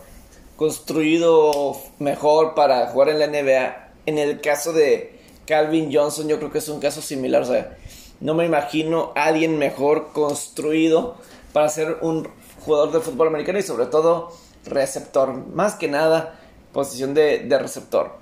Construido 0.56 1.78
mejor 2.00 2.56
para 2.56 2.88
jugar 2.88 3.10
en 3.10 3.20
la 3.20 3.28
NBA. 3.28 3.92
En 4.06 4.18
el 4.18 4.42
caso 4.42 4.74
de 4.74 5.20
Calvin 5.46 5.90
Johnson, 5.94 6.28
yo 6.28 6.38
creo 6.38 6.52
que 6.52 6.60
es 6.60 6.70
un 6.70 6.80
caso 6.80 7.02
similar. 7.02 7.42
O 7.42 7.46
sea, 7.46 7.78
no 8.20 8.34
me 8.36 8.46
imagino 8.46 9.12
a 9.16 9.26
alguien 9.26 9.58
mejor 9.58 10.12
construido 10.14 11.16
para 11.54 11.70
ser 11.70 11.98
un 12.02 12.28
jugador 12.66 12.92
de 12.92 13.00
fútbol 13.02 13.28
americano 13.28 13.60
y 13.60 13.64
sobre 13.64 13.88
todo 13.88 14.32
receptor. 14.66 15.34
Más 15.34 15.76
que 15.76 15.88
nada, 15.88 16.40
posición 16.72 17.14
de, 17.14 17.46
receptor. 17.60 18.14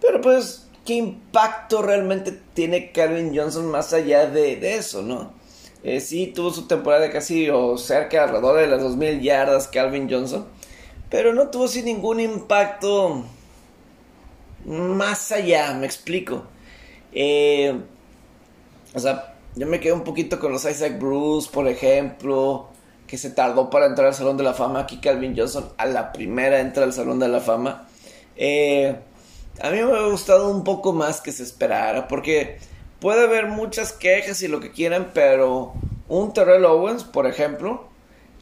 Pero 0.00 0.20
pues, 0.20 0.68
¿qué 0.90 0.96
impacto 0.96 1.82
realmente 1.82 2.36
tiene 2.52 2.90
Calvin 2.90 3.32
Johnson 3.32 3.70
más 3.70 3.92
allá 3.92 4.26
de, 4.26 4.74
eso, 4.74 5.02
no? 5.02 5.30
Eh, 5.84 6.00
sí, 6.00 6.26
tuvo 6.26 6.50
su 6.50 6.66
temporada 6.66 7.12
casi 7.12 7.48
o 7.48 7.78
cerca 7.78 8.24
alrededor 8.24 8.58
de 8.58 8.66
las 8.66 8.82
2000 8.82 9.20
yardas 9.20 9.68
Calvin 9.68 10.10
Johnson. 10.10 10.48
Pero 11.08 11.32
no 11.32 11.46
tuvo 11.46 11.68
sin 11.68 11.84
ningún 11.84 12.18
impacto 12.18 13.22
más 14.64 15.30
allá, 15.30 15.72
me 15.74 15.86
explico. 15.86 16.42
Eh, 17.12 17.72
o 18.92 18.98
sea, 18.98 19.36
yo 19.54 19.68
me 19.68 19.78
quedé 19.78 19.92
un 19.92 20.02
poquito 20.02 20.40
con 20.40 20.50
los 20.50 20.64
Isaac 20.64 20.98
Bruce, 20.98 21.48
por 21.52 21.68
ejemplo, 21.68 22.66
que 23.06 23.16
se 23.16 23.30
tardó 23.30 23.70
para 23.70 23.86
entrar 23.86 24.08
al 24.08 24.14
Salón 24.14 24.36
de 24.36 24.42
la 24.42 24.54
Fama. 24.54 24.80
Aquí 24.80 24.96
Calvin 24.96 25.36
Johnson 25.36 25.68
a 25.76 25.86
la 25.86 26.10
primera 26.10 26.58
entra 26.58 26.82
al 26.82 26.92
Salón 26.92 27.20
de 27.20 27.28
la 27.28 27.38
Fama. 27.38 27.86
Eh, 28.34 28.96
a 29.62 29.70
mí 29.70 29.82
me 29.82 29.96
ha 29.96 30.06
gustado 30.06 30.48
un 30.48 30.64
poco 30.64 30.92
más 30.92 31.20
que 31.20 31.32
se 31.32 31.42
esperara, 31.42 32.08
porque 32.08 32.58
puede 33.00 33.24
haber 33.24 33.46
muchas 33.46 33.92
quejas 33.92 34.42
y 34.42 34.48
lo 34.48 34.60
que 34.60 34.72
quieran, 34.72 35.10
pero 35.14 35.74
un 36.08 36.32
Terrell 36.32 36.64
Owens, 36.64 37.04
por 37.04 37.26
ejemplo, 37.26 37.84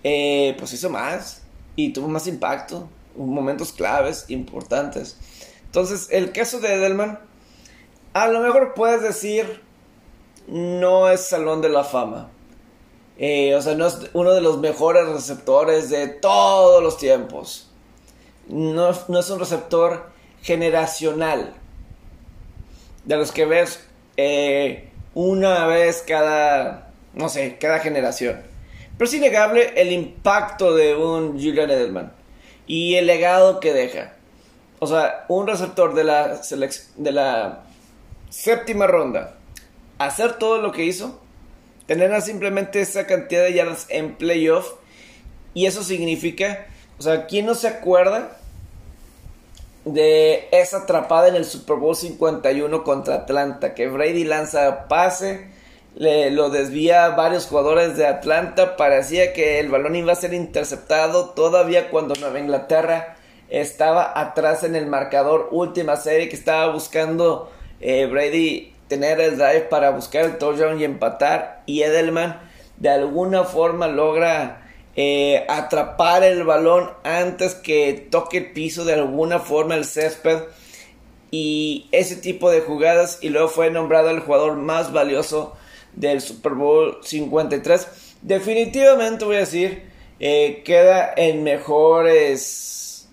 eh, 0.05 0.55
pues 0.59 0.73
hizo 0.73 0.91
más 0.91 1.43
y 1.77 1.93
tuvo 1.93 2.09
más 2.09 2.27
impacto, 2.27 2.89
momentos 3.17 3.73
claves, 3.73 4.27
importantes. 4.29 5.17
Entonces, 5.65 6.09
el 6.11 6.33
caso 6.33 6.61
de 6.61 6.75
Edelman, 6.75 7.19
a 8.15 8.29
lo 8.29 8.41
mejor 8.41 8.75
puedes 8.75 9.03
decir, 9.03 9.61
no 10.47 11.11
es 11.11 11.27
Salón 11.27 11.61
de 11.61 11.69
la 11.69 11.85
Fama. 11.85 12.31
Eh, 13.19 13.55
o 13.55 13.61
sea, 13.61 13.75
no 13.75 13.87
es 13.87 13.99
uno 14.13 14.33
de 14.33 14.41
los 14.41 14.59
mejores 14.59 15.09
receptores 15.09 15.91
de 15.91 16.07
todos 16.07 16.83
los 16.83 16.97
tiempos. 16.97 17.69
No, 18.49 18.91
es 18.91 19.31
un 19.31 19.39
receptor 19.41 20.11
generacional. 20.42 21.54
De 23.04 23.16
los 23.16 23.33
que 23.33 23.47
ves 23.47 23.87
eh, 24.16 24.90
una 25.14 25.66
vez 25.66 26.04
cada, 26.07 26.90
no 27.14 27.28
sé, 27.28 27.57
cada 27.59 27.80
generación. 27.80 28.42
Pero 28.97 29.09
es 29.09 29.14
innegable 29.14 29.73
el 29.76 29.92
impacto 29.92 30.75
de 30.75 30.95
un 30.97 31.33
Julian 31.33 31.71
Edelman 31.71 32.12
y 32.66 32.97
el 32.97 33.07
legado 33.07 33.61
que 33.61 33.73
deja. 33.73 34.12
O 34.80 34.87
sea, 34.87 35.25
un 35.28 35.47
receptor 35.47 35.95
de 35.95 36.04
la, 36.04 36.40
de 36.97 37.12
la 37.12 37.64
séptima 38.30 38.87
ronda 38.87 39.38
hacer 39.99 40.35
todo 40.35 40.62
lo 40.62 40.73
que 40.73 40.85
hizo, 40.85 41.21
tener 41.87 42.21
simplemente 42.23 42.80
esa 42.80 43.07
cantidad 43.07 43.42
de 43.42 43.54
yardas 43.54 43.87
en 43.88 44.14
playoff, 44.14 44.75
y 45.54 45.66
eso 45.66 45.83
significa, 45.83 46.66
o 46.99 47.02
sea, 47.02 47.26
¿quién 47.26 47.47
no 47.47 47.54
se 47.54 47.68
acuerda 47.68 48.38
de 49.95 50.49
esa 50.52 50.78
atrapada 50.78 51.28
en 51.28 51.37
el 51.37 51.45
Super 51.45 51.76
Bowl 51.76 51.97
51 51.97 52.85
contra 52.85 53.16
Atlanta? 53.16 53.75
Que 53.75 53.88
Brady 53.88 54.25
lanza 54.25 54.88
pase, 54.88 55.49
le, 55.95 56.30
lo 56.30 56.50
desvía 56.50 57.11
varios 57.11 57.47
jugadores 57.47 57.97
de 57.97 58.07
Atlanta, 58.07 58.76
parecía 58.76 59.33
que 59.33 59.61
el 59.61 59.68
balón 59.68 59.97
iba 59.97 60.12
a 60.12 60.16
ser 60.16 60.35
interceptado 60.35 61.30
todavía 61.30 61.90
cuando 61.90 62.14
Nueva 62.14 62.38
Inglaterra 62.38 63.16
estaba 63.49 64.18
atrás 64.18 64.64
en 64.64 64.76
el 64.76 64.87
marcador 64.87 65.49
última 65.50 65.97
serie 65.97 66.28
que 66.28 66.37
estaba 66.37 66.73
buscando 66.73 67.50
eh, 67.80 68.07
Brady 68.07 68.75
tener 68.88 69.21
el 69.21 69.37
drive 69.37 69.66
para 69.71 69.90
buscar 69.90 70.25
el 70.25 70.38
touchdown 70.38 70.80
y 70.80 70.85
empatar. 70.85 71.62
Y 71.66 71.83
Edelman 71.83 72.40
de 72.76 72.88
alguna 72.88 73.45
forma 73.45 73.87
logra 73.87 74.58
eh, 75.00 75.45
atrapar 75.49 76.25
el 76.25 76.43
balón 76.43 76.90
antes 77.05 77.55
que 77.55 78.09
toque 78.11 78.38
el 78.38 78.50
piso 78.50 78.85
de 78.85 78.95
alguna 78.95 79.38
forma 79.38 79.76
el 79.76 79.85
césped. 79.85 80.40
Y 81.31 81.87
ese 81.93 82.17
tipo 82.17 82.50
de 82.50 82.62
jugadas. 82.62 83.21
Y 83.21 83.28
luego 83.28 83.49
fue 83.49 83.71
nombrado 83.71 84.11
el 84.11 84.19
jugador 84.19 84.57
más 84.57 84.93
valioso 84.93 85.55
del 85.93 86.21
Super 86.21 86.55
Bowl 86.55 86.99
53. 87.05 87.87
Definitivamente 88.23 89.25
voy 89.25 89.37
a 89.37 89.40
decir, 89.40 89.85
eh, 90.19 90.62
queda 90.64 91.12
en 91.17 91.45
mejores 91.45 93.09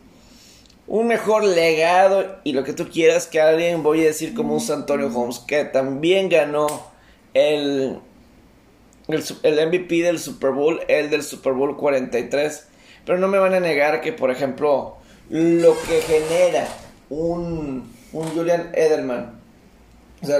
un 0.87 1.05
mejor 1.05 1.43
legado 1.43 2.39
y 2.43 2.53
lo 2.53 2.63
que 2.63 2.73
tú 2.73 2.89
quieras 2.89 3.27
que 3.27 3.41
alguien, 3.41 3.83
voy 3.83 4.01
a 4.01 4.05
decir 4.05 4.33
como 4.33 4.55
un 4.55 4.71
Antonio 4.71 5.11
Holmes, 5.15 5.37
que 5.37 5.65
también 5.65 6.29
ganó 6.29 6.67
el, 7.35 7.99
el, 9.07 9.67
MVP 9.67 10.01
del 10.01 10.19
Super 10.19 10.51
Bowl, 10.51 10.81
el 10.87 11.09
del 11.09 11.23
Super 11.23 11.53
Bowl 11.53 11.77
43. 11.77 12.67
Pero 13.05 13.19
no 13.19 13.27
me 13.27 13.37
van 13.37 13.53
a 13.53 13.59
negar 13.59 14.01
que, 14.01 14.13
por 14.13 14.31
ejemplo, 14.31 14.97
lo 15.29 15.75
que 15.81 16.01
genera 16.01 16.67
un, 17.09 17.91
un 18.13 18.27
Julian 18.29 18.71
Edelman, 18.73 19.39
o 20.23 20.25
sea, 20.25 20.39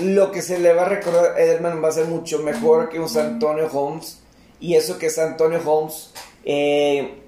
lo 0.00 0.32
que 0.32 0.42
se 0.42 0.58
le 0.58 0.72
va 0.72 0.82
a 0.82 0.88
recordar 0.88 1.36
a 1.36 1.40
Edelman 1.40 1.82
va 1.82 1.88
a 1.88 1.92
ser 1.92 2.06
mucho 2.06 2.40
mejor 2.40 2.88
que 2.88 2.98
un 2.98 3.08
San 3.08 3.26
Antonio 3.34 3.68
Holmes. 3.72 4.20
Y 4.60 4.74
eso 4.74 4.98
que 4.98 5.10
San 5.10 5.32
Antonio 5.32 5.60
Holmes 5.64 6.10
eh, 6.44 7.18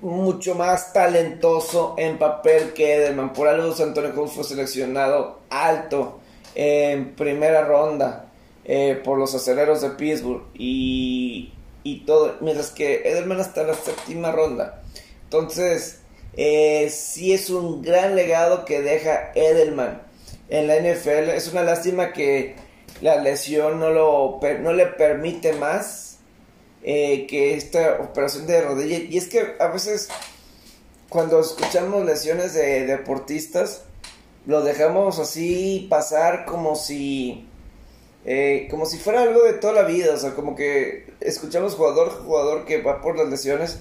mucho 0.00 0.54
más 0.54 0.92
talentoso 0.92 1.94
en 1.98 2.18
papel 2.18 2.72
que 2.72 2.94
Edelman. 2.96 3.32
Por 3.32 3.48
algo 3.48 3.74
Antonio 3.82 4.12
Holmes 4.14 4.32
fue 4.32 4.44
seleccionado 4.44 5.40
alto 5.48 6.20
en 6.54 7.14
primera 7.14 7.64
ronda 7.64 8.29
eh, 8.72 8.94
por 9.02 9.18
los 9.18 9.34
aceleros 9.34 9.80
de 9.80 9.90
Pittsburgh 9.90 10.44
y, 10.54 11.52
y, 11.82 12.04
todo, 12.04 12.36
mientras 12.40 12.70
que 12.70 13.02
Edelman 13.04 13.40
hasta 13.40 13.64
la 13.64 13.74
séptima 13.74 14.30
ronda. 14.30 14.80
Entonces, 15.24 16.02
eh, 16.34 16.88
sí 16.88 17.32
es 17.32 17.50
un 17.50 17.82
gran 17.82 18.14
legado 18.14 18.64
que 18.64 18.80
deja 18.80 19.32
Edelman 19.34 20.00
en 20.50 20.68
la 20.68 20.76
NFL. 20.76 21.30
Es 21.30 21.48
una 21.48 21.64
lástima 21.64 22.12
que 22.12 22.54
la 23.00 23.16
lesión 23.16 23.80
no, 23.80 23.90
lo, 23.90 24.38
no 24.60 24.72
le 24.72 24.86
permite 24.86 25.52
más 25.54 26.18
eh, 26.84 27.26
que 27.26 27.56
esta 27.56 27.98
operación 28.00 28.46
de 28.46 28.62
rodilla. 28.62 28.98
Y 28.98 29.18
es 29.18 29.26
que 29.26 29.56
a 29.58 29.66
veces 29.66 30.10
cuando 31.08 31.40
escuchamos 31.40 32.04
lesiones 32.04 32.54
de 32.54 32.86
deportistas, 32.86 33.82
lo 34.46 34.62
dejamos 34.62 35.18
así 35.18 35.88
pasar 35.90 36.44
como 36.44 36.76
si... 36.76 37.48
Eh, 38.24 38.68
como 38.70 38.84
si 38.84 38.98
fuera 38.98 39.22
algo 39.22 39.42
de 39.44 39.54
toda 39.54 39.72
la 39.72 39.82
vida, 39.82 40.14
o 40.14 40.18
sea, 40.18 40.34
como 40.34 40.54
que 40.54 41.06
escuchamos 41.20 41.74
jugador, 41.74 42.10
jugador 42.10 42.66
que 42.66 42.82
va 42.82 43.00
por 43.00 43.16
las 43.16 43.28
lesiones, 43.28 43.80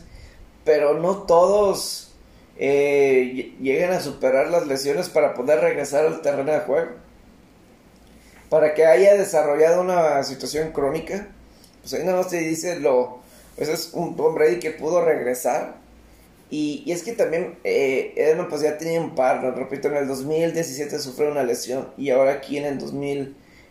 pero 0.64 0.98
no 0.98 1.24
todos 1.24 2.14
eh, 2.58 3.54
llegan 3.62 3.92
a 3.92 4.02
superar 4.02 4.50
las 4.50 4.68
lesiones 4.68 5.10
para 5.10 5.34
poder 5.34 5.60
regresar 5.60 6.06
al 6.06 6.22
terreno 6.22 6.52
de 6.52 6.60
juego. 6.60 6.92
Para 8.50 8.74
que 8.74 8.86
haya 8.86 9.16
desarrollado 9.16 9.82
una 9.82 10.24
situación 10.24 10.72
crónica, 10.72 11.28
pues 11.82 11.94
ahí 11.94 12.04
nada 12.04 12.18
más 12.18 12.30
te 12.30 12.38
dice 12.38 12.80
lo, 12.80 13.20
pues 13.56 13.70
es 13.70 13.92
un 13.94 14.16
Tom 14.16 14.36
Brady 14.36 14.60
que 14.60 14.72
pudo 14.72 15.04
regresar. 15.04 15.76
Y, 16.52 16.92
es 16.92 17.04
que 17.04 17.14
también 17.14 17.60
eh, 17.64 18.36
pues 18.50 18.62
ya 18.62 18.78
tenía 18.78 19.00
un 19.00 19.14
par, 19.14 19.42
repito, 19.56 19.88
en 19.90 19.98
el 19.98 20.08
2017 20.08 20.98
sufrió 21.00 21.30
una 21.32 21.44
lesión 21.44 21.90
y 21.96 22.10
ahora 22.10 22.34
aquí 22.34 22.58
en 22.58 22.66
el 22.66 22.80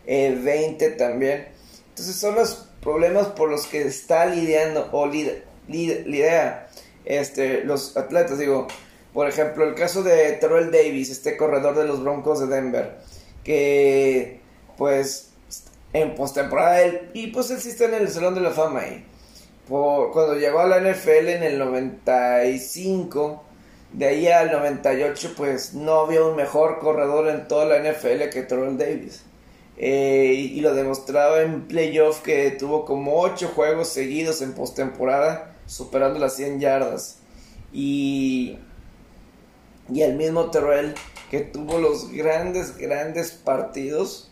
2020 0.08 0.90
también. 0.92 1.48
Entonces 1.90 2.16
son 2.16 2.34
los 2.34 2.68
problemas 2.80 3.28
por 3.28 3.50
los 3.50 3.66
que 3.66 3.82
está 3.82 4.26
lidiando 4.26 4.88
o 4.92 5.06
lidia, 5.06 6.68
este, 7.04 7.64
los 7.64 7.96
atletas. 7.96 8.38
Digo, 8.38 8.66
por 9.12 9.28
ejemplo, 9.28 9.64
el 9.64 9.74
caso 9.74 10.02
de 10.02 10.32
Terrell 10.32 10.70
Davis, 10.70 11.10
este 11.10 11.36
corredor 11.36 11.76
de 11.76 11.84
los 11.84 12.02
Broncos 12.02 12.40
de 12.40 12.46
Denver, 12.46 12.98
que 13.44 14.40
pues 14.76 15.30
en 15.92 16.14
postemporada 16.14 16.82
él, 16.82 17.10
y 17.14 17.28
pues 17.28 17.50
él 17.50 17.60
sí 17.60 17.70
está 17.70 17.86
en 17.86 17.94
el 17.94 18.08
Salón 18.08 18.34
de 18.34 18.40
la 18.40 18.50
Fama 18.50 18.80
ahí. 18.80 19.04
Por, 19.68 20.12
cuando 20.12 20.34
llegó 20.34 20.60
a 20.60 20.66
la 20.66 20.80
NFL 20.80 21.28
en 21.28 21.42
el 21.42 21.58
95, 21.58 23.44
de 23.92 24.06
ahí 24.06 24.28
al 24.28 24.52
98, 24.52 25.34
pues 25.36 25.74
no 25.74 26.00
había 26.00 26.22
un 26.22 26.36
mejor 26.36 26.78
corredor 26.78 27.28
en 27.28 27.48
toda 27.48 27.64
la 27.66 27.78
NFL 27.78 28.28
que 28.30 28.42
Terrell 28.42 28.78
Davis. 28.78 29.24
Eh, 29.80 30.50
y 30.52 30.60
lo 30.60 30.74
demostraba 30.74 31.40
en 31.42 31.68
playoff 31.68 32.20
que 32.22 32.50
tuvo 32.50 32.84
como 32.84 33.20
8 33.20 33.52
juegos 33.54 33.88
seguidos 33.88 34.42
en 34.42 34.52
postemporada, 34.52 35.56
superando 35.66 36.18
las 36.18 36.34
100 36.34 36.60
yardas. 36.60 37.18
Y, 37.72 38.58
y 39.92 40.02
el 40.02 40.16
mismo 40.16 40.50
Terrell 40.50 40.94
que 41.30 41.40
tuvo 41.40 41.78
los 41.78 42.10
grandes, 42.10 42.76
grandes 42.76 43.32
partidos. 43.32 44.30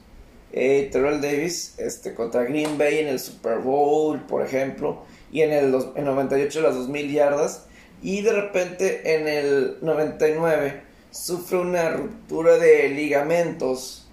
Eh, 0.53 0.89
Terrell 0.91 1.21
Davis 1.21 1.75
este, 1.79 2.15
contra 2.15 2.45
Green 2.45 2.79
Bay 2.79 2.99
en 2.99 3.09
el 3.09 3.21
Super 3.21 3.59
Bowl, 3.59 4.21
por 4.23 4.43
ejemplo, 4.43 5.03
y 5.31 5.43
en 5.43 5.53
el, 5.53 5.75
en 5.95 6.05
98 6.05 6.61
las 6.63 6.75
2000 6.75 7.13
yardas. 7.13 7.67
Y 8.03 8.23
de 8.23 8.33
repente 8.33 9.17
en 9.17 9.29
el 9.29 9.79
99 9.83 10.83
sufre 11.11 11.59
una 11.59 11.91
ruptura 11.91 12.57
de 12.57 12.89
ligamentos. 12.89 14.09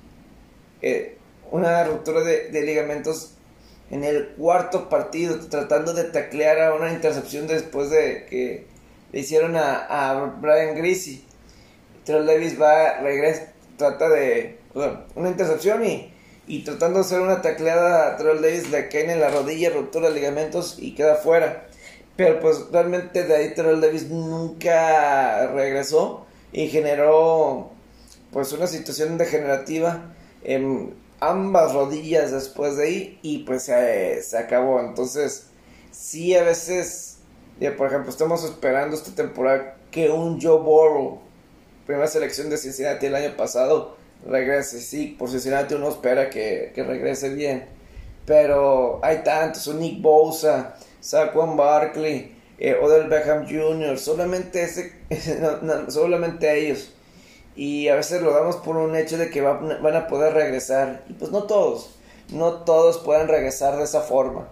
Eh, 0.81 1.17
una 1.51 1.83
ruptura 1.83 2.21
de, 2.21 2.61
ligamentos 2.61 3.33
en 3.91 4.03
el 4.03 4.29
cuarto 4.29 4.89
partido, 4.89 5.39
tratando 5.49 5.93
de 5.93 6.05
taclear 6.05 6.59
a 6.61 6.73
una 6.73 6.91
intercepción 6.91 7.47
después 7.47 7.89
de 7.89 8.25
que 8.29 8.65
le 9.11 9.19
hicieron 9.19 9.55
a, 9.55 10.35
Brian 10.41 10.75
Greasy. 10.75 11.25
Terrell 12.05 12.25
Davis 12.25 12.59
va, 12.59 12.99
regresa, 12.99 13.53
trata 13.77 14.09
de, 14.09 14.57
una 15.15 15.29
intercepción 15.29 15.85
y, 15.85 16.13
y 16.47 16.63
tratando 16.63 16.99
de 16.99 17.05
hacer 17.05 17.21
una 17.21 17.41
tacleada 17.41 18.07
a 18.07 18.17
Terrell 18.17 18.41
Davis 18.41 18.69
le 18.69 18.89
caen 18.89 19.11
en 19.11 19.21
la 19.21 19.29
rodilla, 19.29 19.69
ruptura 19.69 20.09
de 20.09 20.15
ligamentos 20.15 20.77
y 20.79 20.95
queda 20.95 21.15
fuera. 21.15 21.67
Pero 22.15 22.39
pues 22.39 22.65
realmente 22.71 23.23
de 23.23 23.35
ahí 23.35 23.53
Terrell 23.53 23.81
Davis 23.81 24.09
nunca 24.09 25.47
regresó 25.47 26.25
y 26.51 26.67
generó 26.67 27.71
pues 28.31 28.51
una 28.51 28.67
situación 28.67 29.17
degenerativa. 29.17 30.13
En, 30.43 30.93
ambas 31.29 31.73
rodillas 31.73 32.31
después 32.31 32.77
de 32.77 32.83
ahí 32.83 33.19
y 33.21 33.39
pues 33.39 33.63
se, 33.63 34.37
acabó. 34.37 34.79
Entonces, 34.79 35.47
sí, 35.91 36.35
a 36.35 36.43
veces, 36.43 37.17
ya, 37.59 37.75
por 37.75 37.87
ejemplo, 37.87 38.09
estamos 38.09 38.43
esperando 38.43 38.95
esta 38.95 39.13
temporada 39.15 39.77
que 39.91 40.09
un 40.09 40.41
Joe 40.41 40.59
Burrow, 40.59 41.19
primera 41.85 42.07
selección 42.07 42.49
de 42.49 42.57
Cincinnati 42.57 43.05
el 43.05 43.15
año 43.15 43.35
pasado, 43.37 43.97
regrese. 44.25 44.81
Sí, 44.81 45.15
por 45.17 45.29
Cincinnati 45.29 45.75
uno 45.75 45.89
espera 45.89 46.29
que, 46.29 46.71
regrese 46.75 47.29
bien. 47.33 47.65
Pero 48.25 48.99
hay 49.03 49.23
tantos, 49.23 49.67
un 49.67 49.79
Nick 49.79 50.01
Bosa, 50.01 50.75
Saquon 51.01 51.57
Barkley, 51.57 52.35
eh, 52.57 52.75
Odell 52.81 53.09
Beckham 53.09 53.45
Jr., 53.45 53.97
solamente, 53.97 54.63
ese, 54.63 54.93
solamente 55.89 56.57
ellos 56.57 56.93
y 57.55 57.87
a 57.87 57.95
veces 57.95 58.21
lo 58.21 58.31
damos 58.31 58.57
por 58.57 58.77
un 58.77 58.95
hecho 58.95 59.17
de 59.17 59.29
que 59.29 59.41
van 59.41 59.95
a 59.95 60.07
poder 60.07 60.33
regresar 60.33 61.03
y 61.07 61.13
pues 61.13 61.31
no 61.31 61.43
todos, 61.43 61.95
no 62.29 62.63
todos 62.63 62.97
pueden 62.99 63.27
regresar 63.27 63.77
de 63.77 63.83
esa 63.83 64.01
forma. 64.01 64.49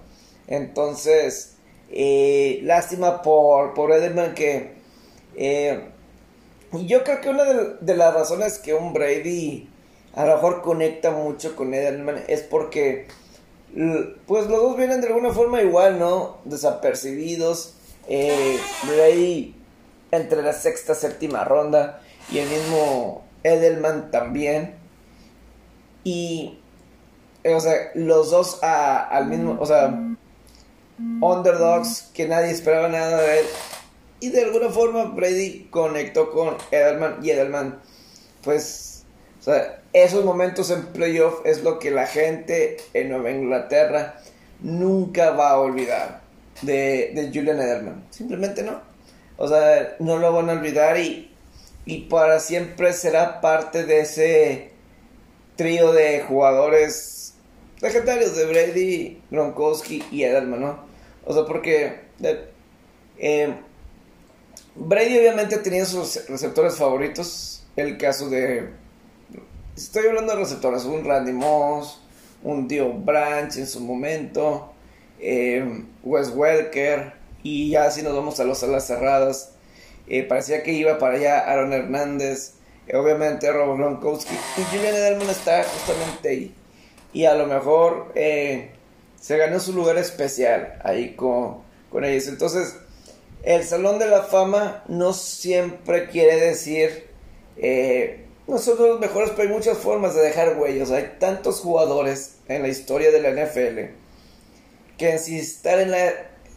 Entonces, 0.47 1.55
eh, 1.89 2.59
lástima 2.63 3.21
por, 3.21 3.73
por 3.73 3.91
Edelman 3.91 4.33
que 4.33 4.73
eh, 5.35 5.89
yo 6.85 7.03
creo 7.03 7.21
que 7.21 7.29
una 7.29 7.43
de, 7.43 7.95
las 7.95 8.13
razones 8.13 8.59
que 8.59 8.73
un 8.73 8.93
Brady 8.93 9.69
a 10.13 10.25
lo 10.25 10.35
mejor 10.35 10.61
conecta 10.61 11.11
mucho 11.11 11.55
con 11.55 11.73
Edelman 11.73 12.23
es 12.27 12.41
porque 12.41 13.07
pues 14.25 14.47
los 14.47 14.61
dos 14.61 14.77
vienen 14.77 14.99
de 14.99 15.07
alguna 15.07 15.31
forma 15.31 15.61
igual, 15.61 15.97
¿no? 15.97 16.37
Desapercibidos. 16.43 17.75
Eh, 18.07 18.59
Brady 18.83 19.55
entre 20.11 20.41
la 20.41 20.51
sexta, 20.53 20.93
séptima 20.93 21.45
ronda 21.45 22.01
y 22.31 22.39
el 22.39 22.49
mismo 22.49 23.23
Edelman 23.43 24.09
también. 24.11 24.75
Y, 26.03 26.57
o 27.45 27.59
sea, 27.59 27.91
los 27.93 28.31
dos 28.31 28.59
al 28.63 29.27
mismo, 29.27 29.57
o 29.59 29.65
sea, 29.65 29.93
underdogs 30.97 32.09
que 32.13 32.27
nadie 32.27 32.51
esperaba 32.51 32.87
nada 32.87 33.21
de 33.21 33.39
él. 33.39 33.45
Y 34.19 34.29
de 34.29 34.43
alguna 34.43 34.69
forma 34.69 35.05
Brady 35.05 35.67
conectó 35.69 36.31
con 36.31 36.55
Edelman 36.71 37.17
y 37.23 37.31
Edelman, 37.31 37.79
pues, 38.43 39.03
o 39.39 39.43
sea, 39.43 39.81
esos 39.93 40.23
momentos 40.23 40.69
en 40.69 40.85
playoff 40.87 41.41
es 41.43 41.63
lo 41.63 41.79
que 41.79 41.91
la 41.91 42.05
gente 42.05 42.77
en 42.93 43.09
Nueva 43.09 43.31
Inglaterra 43.31 44.21
nunca 44.61 45.31
va 45.31 45.51
a 45.51 45.59
olvidar 45.59 46.21
de, 46.61 47.11
de 47.15 47.31
Julian 47.33 47.59
Edelman. 47.59 48.03
Simplemente 48.11 48.61
no. 48.63 48.79
O 49.37 49.47
sea, 49.47 49.95
no 49.99 50.17
lo 50.17 50.31
van 50.33 50.51
a 50.51 50.53
olvidar 50.53 50.99
y 50.99 51.30
y 51.91 51.97
para 52.03 52.39
siempre 52.39 52.93
será 52.93 53.41
parte 53.41 53.83
de 53.83 53.99
ese 53.99 54.71
trío 55.57 55.91
de 55.91 56.21
jugadores 56.21 57.33
legendarios 57.81 58.33
de 58.37 58.45
Brady, 58.45 59.21
Gronkowski 59.29 60.01
y 60.09 60.23
Edelman, 60.23 60.61
¿no? 60.61 60.79
O 61.25 61.33
sea, 61.33 61.43
porque 61.43 61.99
eh, 63.19 63.53
Brady 64.75 65.19
obviamente 65.19 65.57
tenía 65.57 65.85
sus 65.85 66.29
receptores 66.29 66.77
favoritos. 66.77 67.65
El 67.75 67.97
caso 67.97 68.29
de. 68.29 68.69
Estoy 69.75 70.07
hablando 70.07 70.31
de 70.31 70.39
receptores: 70.39 70.85
un 70.85 71.03
Randy 71.03 71.33
Moss, 71.33 71.99
un 72.41 72.69
Dio 72.69 72.93
Branch 72.93 73.53
en 73.57 73.67
su 73.67 73.81
momento, 73.81 74.71
eh, 75.19 75.83
Wes 76.03 76.29
Welker, 76.33 77.15
y 77.43 77.71
ya 77.71 77.91
si 77.91 78.01
nos 78.01 78.15
vamos 78.15 78.39
a 78.39 78.45
los 78.45 78.63
alas 78.63 78.87
cerradas. 78.87 79.55
Eh, 80.07 80.23
parecía 80.23 80.63
que 80.63 80.71
iba 80.73 80.97
para 80.97 81.15
allá 81.15 81.39
Aaron 81.39 81.73
Hernández, 81.73 82.53
eh, 82.87 82.95
obviamente 82.95 83.51
Rob 83.51 83.77
Gronkowski, 83.77 84.33
y 84.57 84.63
Julian 84.75 84.95
Edelman 84.95 85.29
está 85.29 85.63
justamente 85.63 86.29
ahí. 86.29 86.55
Y 87.13 87.25
a 87.25 87.35
lo 87.35 87.47
mejor 87.47 88.11
eh, 88.15 88.71
se 89.19 89.37
ganó 89.37 89.59
su 89.59 89.73
lugar 89.73 89.97
especial 89.97 90.79
ahí 90.83 91.15
con, 91.15 91.59
con 91.89 92.03
ellos. 92.03 92.27
Entonces, 92.27 92.75
el 93.43 93.63
Salón 93.63 93.99
de 93.99 94.07
la 94.07 94.23
Fama 94.23 94.83
no 94.87 95.13
siempre 95.13 96.07
quiere 96.07 96.35
decir 96.37 97.09
no 98.47 98.57
son 98.57 98.77
los 98.77 98.99
mejores, 98.99 99.29
pero 99.29 99.47
hay 99.47 99.55
muchas 99.55 99.77
formas 99.77 100.13
de 100.13 100.21
dejar 100.21 100.57
huellas. 100.57 100.91
Hay 100.91 101.15
tantos 101.19 101.61
jugadores 101.61 102.35
en 102.49 102.63
la 102.63 102.67
historia 102.67 103.11
de 103.11 103.21
la 103.21 103.29
NFL 103.31 103.93
que 104.97 105.17
si 105.17 105.39
estar 105.39 105.79
en, 105.79 105.89
la, 105.89 106.09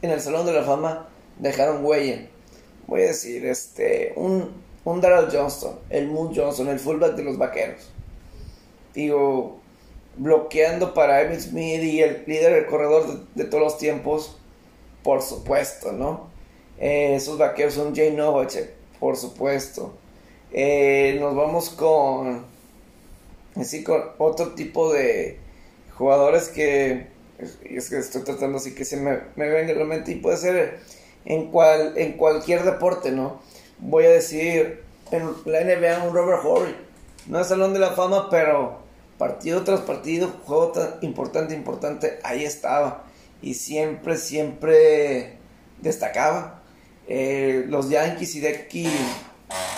en 0.03 0.11
el 0.11 0.21
Salón 0.21 0.45
de 0.45 0.53
la 0.53 0.65
Fama 0.65 1.09
dejaron 1.39 1.85
huella 1.85 2.29
voy 2.87 3.03
a 3.03 3.07
decir, 3.07 3.45
este, 3.47 4.13
un, 4.17 4.51
un 4.85 5.01
Darrell 5.01 5.29
Johnston, 5.33 5.79
el 5.91 6.09
Moon 6.09 6.35
Johnson, 6.35 6.69
el 6.69 6.79
fullback 6.79 7.15
de 7.15 7.25
los 7.25 7.39
vaqueros. 7.39 7.91
Digo, 8.95 9.59
bloqueando 10.17 10.95
para 10.95 11.23
Emmitt 11.23 11.41
Smith 11.41 11.83
y 11.83 12.01
el 12.01 12.25
líder 12.27 12.55
del 12.55 12.67
corredor 12.67 13.27
de, 13.35 13.45
todos 13.45 13.63
los 13.63 13.79
tiempos, 13.79 14.37
por 15.03 15.23
supuesto, 15.23 15.93
¿no? 15.93 16.29
Eh, 16.79 17.15
esos 17.17 17.39
vaqueros 17.39 17.75
son 17.75 17.95
Jay 17.95 18.13
Novacek, 18.13 18.71
por 19.01 19.17
supuesto. 19.17 19.95
Eh, 20.53 21.17
nos 21.21 21.35
vamos 21.35 21.71
con, 21.71 22.45
así, 23.57 23.83
con 23.83 24.03
otro 24.19 24.55
tipo 24.55 24.93
de 24.93 25.39
jugadores 25.97 26.49
que, 26.49 27.09
es 27.65 27.91
que 27.91 27.99
estoy 27.99 28.23
tratando 28.23 28.59
así 28.59 28.75
que 28.75 28.85
se 28.85 28.97
me, 28.97 29.19
me 29.37 29.49
venga 29.49 29.75
la 29.75 29.85
mente 29.85 30.13
y 30.13 30.17
puede 30.17 30.37
ser 30.37 30.81
en, 31.25 31.51
cual, 31.51 31.95
en 31.97 32.13
cualquier 32.17 32.65
deporte, 32.65 33.11
¿no? 33.11 33.41
Voy 33.79 34.05
a 34.05 34.11
decir, 34.11 34.83
en 35.11 35.31
la 35.45 35.61
NBA 35.61 36.05
un 36.05 36.15
Robert 36.15 36.43
Horry, 36.45 36.75
no 37.27 37.41
es 37.41 37.47
Salón 37.47 37.73
de 37.73 37.79
la 37.79 37.91
Fama, 37.91 38.29
pero 38.31 38.79
partido 39.19 39.65
tras 39.65 39.81
partido, 39.81 40.29
juego 40.45 40.73
tan 40.73 40.95
importante, 41.03 41.55
importante, 41.55 42.19
ahí 42.23 42.45
estaba. 42.45 43.05
Y 43.43 43.55
siempre, 43.55 44.17
siempre 44.17 45.39
destacaba. 45.81 46.63
Eh, 47.07 47.65
los 47.69 47.91
Yankees 47.91 48.35
y 48.37 48.41
Deki, 48.41 48.89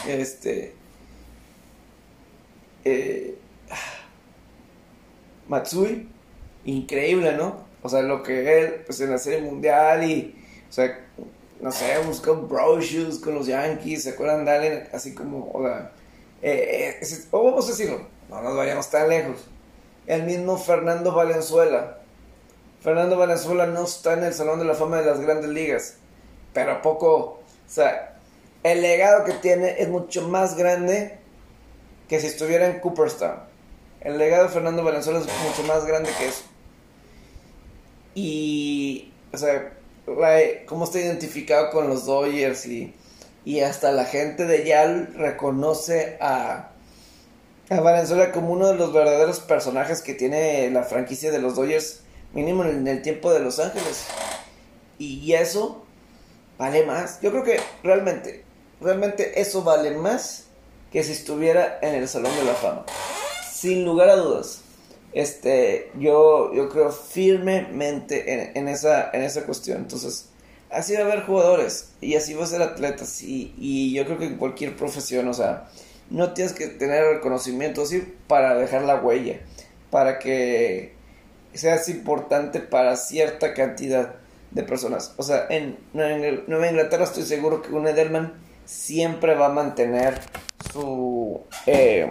este, 0.08 0.74
eh, 2.84 3.36
Matsui, 5.48 6.08
increíble, 6.64 7.36
¿no? 7.36 7.64
O 7.82 7.88
sea, 7.88 8.02
lo 8.02 8.22
que 8.22 8.60
él, 8.60 8.82
pues 8.86 9.00
en 9.00 9.10
la 9.10 9.18
serie 9.18 9.40
mundial 9.40 10.08
y, 10.08 10.34
sea, 10.76 11.00
no 11.60 11.72
sé, 11.72 11.98
buscó 12.06 12.36
bro 12.36 12.80
shoes 12.80 13.18
con 13.18 13.34
los 13.34 13.46
Yankees, 13.46 14.04
¿se 14.04 14.10
acuerdan 14.10 14.44
de 14.44 14.50
Allen? 14.50 14.88
Así 14.92 15.14
como, 15.14 15.50
o 15.52 15.62
sea, 15.62 15.90
eh, 16.42 16.98
eh, 17.00 17.18
o 17.30 17.44
vamos 17.44 17.66
a 17.66 17.70
decirlo, 17.70 18.06
no 18.28 18.42
nos 18.42 18.56
vayamos 18.56 18.90
tan 18.90 19.08
lejos. 19.08 19.46
El 20.06 20.24
mismo 20.24 20.58
Fernando 20.58 21.12
Valenzuela. 21.12 21.98
Fernando 22.80 23.16
Valenzuela 23.16 23.66
no 23.66 23.84
está 23.84 24.12
en 24.12 24.24
el 24.24 24.34
Salón 24.34 24.58
de 24.58 24.64
la 24.64 24.74
Fama 24.74 24.98
de 24.98 25.06
las 25.06 25.20
Grandes 25.20 25.50
Ligas, 25.50 25.96
pero 26.52 26.80
poco, 26.82 27.14
o 27.16 27.42
sea, 27.66 28.16
el 28.62 28.82
legado 28.82 29.24
que 29.24 29.32
tiene 29.32 29.80
es 29.80 29.88
mucho 29.88 30.28
más 30.28 30.56
grande 30.56 31.18
que 32.08 32.20
si 32.20 32.26
estuviera 32.26 32.68
en 32.68 32.80
Cooperstown. 32.80 33.40
El 34.00 34.18
legado 34.18 34.44
de 34.44 34.50
Fernando 34.50 34.84
Valenzuela 34.84 35.18
es 35.18 35.26
mucho 35.26 35.62
más 35.66 35.84
grande 35.86 36.10
que 36.16 36.28
eso. 36.28 36.44
Y, 38.14 39.12
o 39.32 39.36
sea, 39.36 39.75
cómo 40.66 40.84
está 40.84 41.00
identificado 41.00 41.70
con 41.70 41.88
los 41.88 42.06
Dodgers 42.06 42.66
y, 42.66 42.94
y 43.44 43.60
hasta 43.60 43.92
la 43.92 44.04
gente 44.04 44.46
de 44.46 44.64
Yal 44.64 45.14
reconoce 45.14 46.16
a, 46.20 46.70
a 47.68 47.80
Valenzuela 47.80 48.32
como 48.32 48.52
uno 48.52 48.68
de 48.68 48.76
los 48.76 48.92
verdaderos 48.92 49.40
personajes 49.40 50.02
que 50.02 50.14
tiene 50.14 50.70
la 50.70 50.84
franquicia 50.84 51.30
de 51.30 51.40
los 51.40 51.56
Dodgers, 51.56 52.00
mínimo 52.32 52.64
en 52.64 52.86
el 52.86 53.02
tiempo 53.02 53.32
de 53.32 53.40
Los 53.40 53.58
Ángeles. 53.58 54.04
Y 54.98 55.32
eso 55.32 55.84
vale 56.58 56.86
más. 56.86 57.20
Yo 57.20 57.30
creo 57.30 57.42
que 57.42 57.60
realmente, 57.82 58.44
realmente 58.80 59.40
eso 59.40 59.62
vale 59.62 59.90
más 59.92 60.44
que 60.92 61.02
si 61.02 61.12
estuviera 61.12 61.78
en 61.82 61.94
el 61.94 62.08
Salón 62.08 62.34
de 62.36 62.44
la 62.44 62.54
Fama. 62.54 62.86
Sin 63.52 63.84
lugar 63.84 64.08
a 64.08 64.16
dudas. 64.16 64.60
Este, 65.16 65.90
yo, 65.98 66.52
yo 66.52 66.68
creo 66.68 66.92
firmemente 66.92 68.52
en, 68.54 68.68
esa, 68.68 69.10
en 69.14 69.22
esa 69.22 69.44
cuestión. 69.46 69.78
Entonces, 69.78 70.28
así 70.68 70.92
va 70.92 71.00
a 71.00 71.04
haber 71.04 71.22
jugadores 71.22 71.94
y 72.02 72.16
así 72.16 72.34
va 72.34 72.44
a 72.44 72.46
ser 72.46 72.60
atletas. 72.60 73.22
Y, 73.22 73.54
y 73.56 73.94
yo 73.94 74.04
creo 74.04 74.18
que 74.18 74.26
en 74.26 74.36
cualquier 74.36 74.76
profesión, 74.76 75.26
o 75.28 75.32
sea, 75.32 75.70
no 76.10 76.34
tienes 76.34 76.52
que 76.52 76.66
tener 76.66 77.02
reconocimiento 77.14 77.80
así 77.80 78.06
para 78.28 78.56
dejar 78.56 78.82
la 78.82 78.96
huella, 78.96 79.40
para 79.90 80.18
que 80.18 80.92
seas 81.54 81.88
importante 81.88 82.60
para 82.60 82.94
cierta 82.96 83.54
cantidad 83.54 84.16
de 84.50 84.62
personas. 84.64 85.14
O 85.16 85.22
sea, 85.22 85.46
en 85.48 85.78
Nueva 85.94 86.68
Inglaterra 86.68 87.04
estoy 87.04 87.22
seguro 87.22 87.62
que 87.62 87.72
un 87.72 87.88
Edelman 87.88 88.34
siempre 88.66 89.34
va 89.34 89.46
a 89.46 89.52
mantener 89.52 90.20
su 90.70 91.40
eh, 91.64 92.06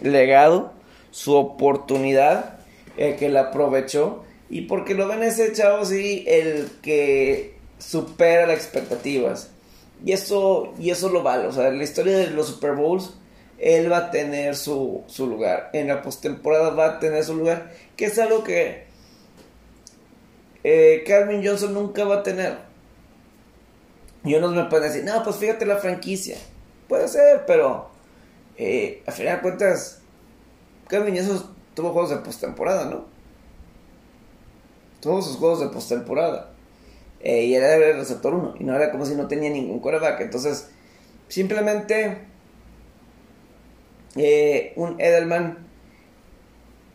legado 0.00 0.75
su 1.16 1.34
oportunidad, 1.34 2.58
el 2.98 3.16
que 3.16 3.30
la 3.30 3.40
aprovechó 3.40 4.22
y 4.50 4.62
porque 4.62 4.92
lo 4.92 5.08
ven 5.08 5.22
ese 5.22 5.50
chavo 5.54 5.86
sí 5.86 6.24
el 6.26 6.68
que 6.82 7.54
supera 7.78 8.46
las 8.46 8.58
expectativas. 8.58 9.48
Y 10.04 10.12
eso, 10.12 10.74
y 10.78 10.90
eso 10.90 11.08
lo 11.08 11.22
vale. 11.22 11.46
O 11.46 11.52
sea, 11.52 11.68
en 11.68 11.78
la 11.78 11.84
historia 11.84 12.18
de 12.18 12.26
los 12.26 12.48
Super 12.48 12.72
Bowls, 12.72 13.14
él 13.58 13.90
va 13.90 13.96
a 13.96 14.10
tener 14.10 14.56
su, 14.56 15.04
su 15.06 15.26
lugar. 15.26 15.70
En 15.72 15.88
la 15.88 16.02
postemporada 16.02 16.68
va 16.68 16.84
a 16.84 16.98
tener 16.98 17.24
su 17.24 17.34
lugar. 17.34 17.72
Que 17.96 18.04
es 18.04 18.18
algo 18.18 18.44
que 18.44 18.84
eh, 20.64 21.02
Johnson 21.42 21.72
nunca 21.72 22.04
va 22.04 22.16
a 22.16 22.22
tener. 22.22 22.58
Y 24.22 24.34
unos 24.34 24.52
me 24.52 24.64
pueden 24.64 24.92
decir, 24.92 25.02
no, 25.02 25.24
pues 25.24 25.36
fíjate 25.36 25.64
la 25.64 25.78
franquicia. 25.78 26.36
Puede 26.88 27.08
ser, 27.08 27.44
pero 27.46 27.88
eh, 28.58 29.02
a 29.06 29.12
final 29.12 29.36
de 29.36 29.42
cuentas, 29.42 30.02
Kevin 30.88 31.16
eso 31.16 31.50
tuvo 31.74 31.92
juegos 31.92 32.10
de 32.10 32.16
postemporada, 32.16 32.86
¿no? 32.86 33.04
Tuvo 35.00 35.20
sus 35.22 35.36
juegos 35.36 35.60
de 35.60 35.68
postemporada. 35.68 36.50
Eh, 37.20 37.44
y 37.44 37.54
era 37.54 37.74
el 37.74 37.96
receptor 37.96 38.34
1. 38.34 38.54
Y 38.60 38.64
no 38.64 38.74
era 38.74 38.90
como 38.90 39.04
si 39.04 39.14
no 39.14 39.28
tenía 39.28 39.50
ningún 39.50 39.80
quarterback. 39.80 40.20
Entonces, 40.20 40.68
simplemente 41.28 42.18
eh, 44.16 44.72
un 44.76 45.00
Edelman 45.00 45.66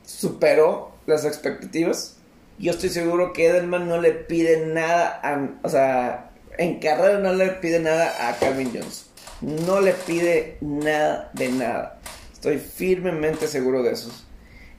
superó 0.06 0.92
las 1.06 1.26
expectativas. 1.26 2.18
Yo 2.58 2.72
estoy 2.72 2.90
seguro 2.90 3.34
que 3.34 3.48
Edelman 3.48 3.88
no 3.88 4.00
le 4.00 4.12
pide 4.12 4.68
nada 4.68 5.20
a, 5.24 5.50
o 5.64 5.70
sea, 5.70 6.32
en 6.58 6.80
carrera 6.80 7.20
no 7.20 7.34
le 7.34 7.50
pide 7.50 7.80
nada 7.80 8.30
a 8.30 8.38
Calvin 8.38 8.72
Jones. 8.74 9.08
No 9.42 9.82
le 9.82 9.94
pide 9.94 10.58
nada 10.62 11.32
de 11.34 11.50
nada. 11.50 12.00
Estoy 12.42 12.58
firmemente 12.58 13.46
seguro 13.46 13.84
de 13.84 13.92
eso. 13.92 14.10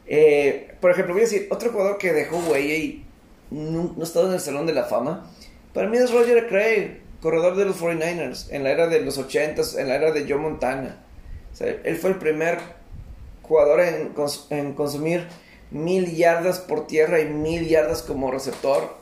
Eh, 0.09 0.75
por 0.81 0.90
ejemplo, 0.90 1.14
voy 1.14 1.22
a 1.22 1.27
decir, 1.27 1.46
otro 1.48 1.70
jugador 1.70 1.96
que 1.96 2.12
dejó 2.12 2.38
huella 2.38 2.75
y 2.75 3.07
no, 3.53 3.94
ha 4.01 4.03
estado 4.03 4.27
en 4.27 4.35
el 4.35 4.40
Salón 4.40 4.66
de 4.66 4.72
la 4.72 4.83
Fama, 4.83 5.31
para 5.72 5.88
mí 5.88 5.96
es 5.96 6.11
Roger 6.11 6.48
Craig, 6.48 6.98
corredor 7.20 7.55
de 7.55 7.64
los 7.64 7.81
49ers, 7.81 8.48
en 8.51 8.64
la 8.64 8.72
era 8.72 8.88
de 8.88 9.03
los 9.03 9.16
80s, 9.16 9.79
en 9.79 9.87
la 9.87 9.94
era 9.94 10.11
de 10.11 10.25
Joe 10.29 10.38
Montana. 10.38 11.05
él 11.61 11.96
fue 11.98 12.11
el 12.11 12.16
primer 12.16 12.59
jugador 13.42 13.79
en, 13.79 14.12
en, 14.51 14.72
consumir 14.75 15.29
mil 15.70 16.16
yardas 16.16 16.59
por 16.59 16.88
tierra 16.88 17.20
y 17.20 17.27
mil 17.27 17.68
yardas 17.68 18.03
como 18.03 18.33
receptor. 18.33 18.96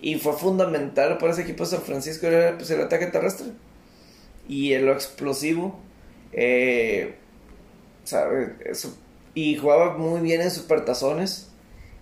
Y 0.00 0.16
fue 0.16 0.32
fundamental 0.32 1.18
para 1.18 1.30
ese 1.30 1.42
equipo 1.42 1.62
de 1.62 1.70
San 1.70 1.82
Francisco, 1.82 2.26
pues, 2.56 2.72
el 2.72 2.80
ataque 2.80 3.06
terrestre. 3.06 3.46
Y 4.48 4.76
lo 4.78 4.92
explosivo. 4.92 5.78
Eh, 6.32 7.14
y 9.34 9.56
jugaba 9.56 9.96
muy 9.96 10.20
bien 10.20 10.40
en 10.40 10.50
supertazones. 10.50 11.48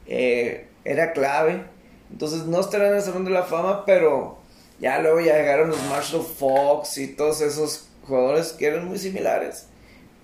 Eh, 0.06 0.66
era 0.84 1.12
clave. 1.12 1.64
Entonces 2.10 2.44
no 2.46 2.60
estará 2.60 2.88
en 2.98 3.24
de 3.24 3.30
la 3.30 3.42
Fama, 3.42 3.84
pero 3.84 4.38
ya 4.78 5.00
luego 5.00 5.20
llegaron 5.20 5.70
los 5.70 5.82
Marshall 5.88 6.22
Fox 6.22 6.98
y 6.98 7.08
todos 7.08 7.40
esos 7.40 7.88
jugadores 8.06 8.52
que 8.52 8.66
eran 8.66 8.86
muy 8.86 8.98
similares. 8.98 9.66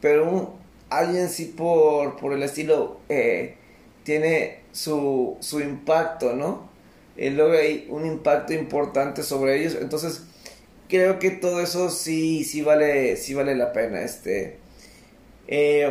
Pero 0.01 0.55
alguien 0.91 1.29
sí 1.29 1.47
por, 1.47 2.17
por 2.17 2.33
el 2.33 2.43
estilo 2.43 3.01
eh, 3.09 3.57
tiene 4.05 4.61
su, 4.73 5.37
su 5.41 5.61
impacto, 5.61 6.35
¿no? 6.35 6.71
Y 7.17 7.31
luego 7.31 7.53
hay 7.55 7.87
un 7.91 8.07
impacto 8.07 8.53
importante 8.53 9.23
sobre 9.23 9.61
ellos. 9.61 9.77
Entonces 9.81 10.23
creo 10.89 11.19
que 11.19 11.31
todo 11.31 11.61
eso 11.61 11.91
sí, 11.91 12.45
sí 12.45 12.63
vale, 12.63 13.17
sí 13.17 13.35
vale 13.35 13.55
la 13.55 13.73
pena. 13.73 14.03
Este, 14.03 14.59
eh, 15.49 15.91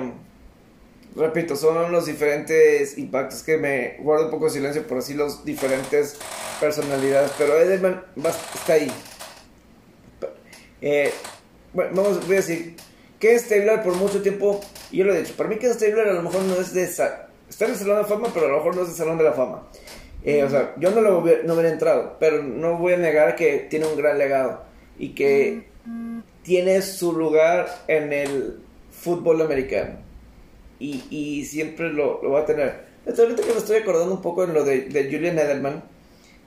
repito, 1.16 1.56
son 1.56 1.92
los 1.92 2.06
diferentes 2.06 2.98
impactos 2.98 3.44
que 3.44 3.58
me 3.58 3.98
guardo 4.00 4.26
un 4.26 4.32
poco 4.32 4.46
de 4.46 4.52
silencio 4.52 4.86
por 4.88 5.00
así 5.00 5.14
los 5.14 5.44
diferentes 5.44 6.18
personalidades, 6.60 7.32
pero 7.38 7.60
Edelman 7.60 8.04
está 8.56 8.74
ahí. 8.74 8.92
Eh, 10.82 11.12
bueno, 11.74 11.92
vamos, 11.94 12.26
voy 12.26 12.36
a 12.36 12.40
decir, 12.40 12.76
que 13.20 13.38
Stabler 13.38 13.84
por 13.84 13.96
mucho 13.96 14.22
tiempo, 14.22 14.62
y 14.92 14.98
yo 14.98 15.06
lo 15.06 15.14
he 15.14 15.22
dicho, 15.22 15.36
para 15.36 15.50
mí 15.50 15.58
que 15.58 15.72
Stabler 15.74 16.08
a 16.08 16.14
lo 16.14 16.24
mejor 16.24 16.42
no 16.44 16.56
es 16.56 16.74
de 16.74 16.84
está 16.84 17.28
en 17.66 17.72
el 17.72 17.78
Salón 17.78 17.96
de 17.98 18.02
la 18.02 18.08
Fama, 18.08 18.30
pero 18.34 18.46
a 18.48 18.50
lo 18.50 18.58
mejor 18.58 18.76
no 18.76 18.82
es 18.82 18.88
del 18.88 18.98
Salón 18.98 19.18
de 19.18 19.24
la 19.24 19.34
Fama. 19.34 19.68
Eh, 20.24 20.44
o 20.44 20.50
sea, 20.50 20.74
yo 20.78 20.92
no 20.92 21.02
lo 21.02 21.20
hubiera, 21.20 21.44
no 21.44 21.54
hubiera 21.54 21.70
entrado, 21.70 22.18
pero 22.20 22.44
no 22.44 22.78
voy 22.78 22.94
a 22.94 22.98
negar 22.98 23.36
que 23.36 23.68
tiene 23.70 23.88
un 23.88 23.98
gran 23.98 24.18
legado 24.18 24.64
y 24.98 25.10
que 25.10 25.70
tiene 26.44 26.82
su 26.82 27.14
lugar 27.14 27.68
en 27.88 28.14
el 28.14 28.60
fútbol 29.02 29.42
americano. 29.42 29.96
Y, 30.80 31.04
y 31.10 31.46
siempre 31.46 31.92
lo, 31.92 32.22
lo, 32.24 32.32
va 32.32 32.42
a 32.42 32.46
tener. 32.46 32.92
Que 33.06 33.26
me 33.26 33.58
estoy 33.58 33.78
acordando 33.78 34.14
un 34.14 34.22
poco 34.22 34.44
en 34.44 34.54
lo 34.54 34.64
de, 34.64 34.82
de 34.82 35.04
Julian 35.06 35.40
Edelman, 35.40 35.84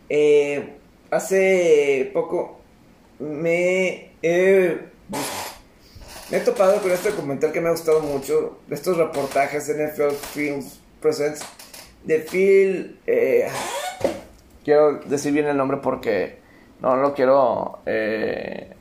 eh, 0.08 0.74
hace 1.10 2.10
poco 2.12 2.60
me 3.18 4.10
me 6.30 6.38
he 6.38 6.40
topado 6.40 6.80
con 6.80 6.90
este 6.90 7.10
documental 7.10 7.52
que 7.52 7.60
me 7.60 7.68
ha 7.68 7.72
gustado 7.72 8.00
mucho, 8.00 8.58
de 8.66 8.74
estos 8.74 8.96
reportajes 8.96 9.68
NFL 9.68 10.14
Films 10.32 10.80
Presents, 11.00 11.42
de 12.04 12.18
Phil, 12.20 12.98
eh, 13.06 13.48
quiero 14.64 15.00
decir 15.00 15.32
bien 15.32 15.46
el 15.46 15.56
nombre 15.56 15.78
porque 15.78 16.38
no, 16.80 16.96
lo 16.96 17.14
quiero, 17.14 17.80
eh, 17.86 18.72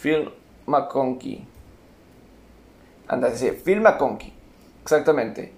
Phil 0.00 0.30
McConkey 0.66 1.53
Anda, 3.08 3.34
sí, 3.36 3.50
Phil 3.64 3.80
McConkey. 3.80 4.32
Exactamente. 4.82 5.52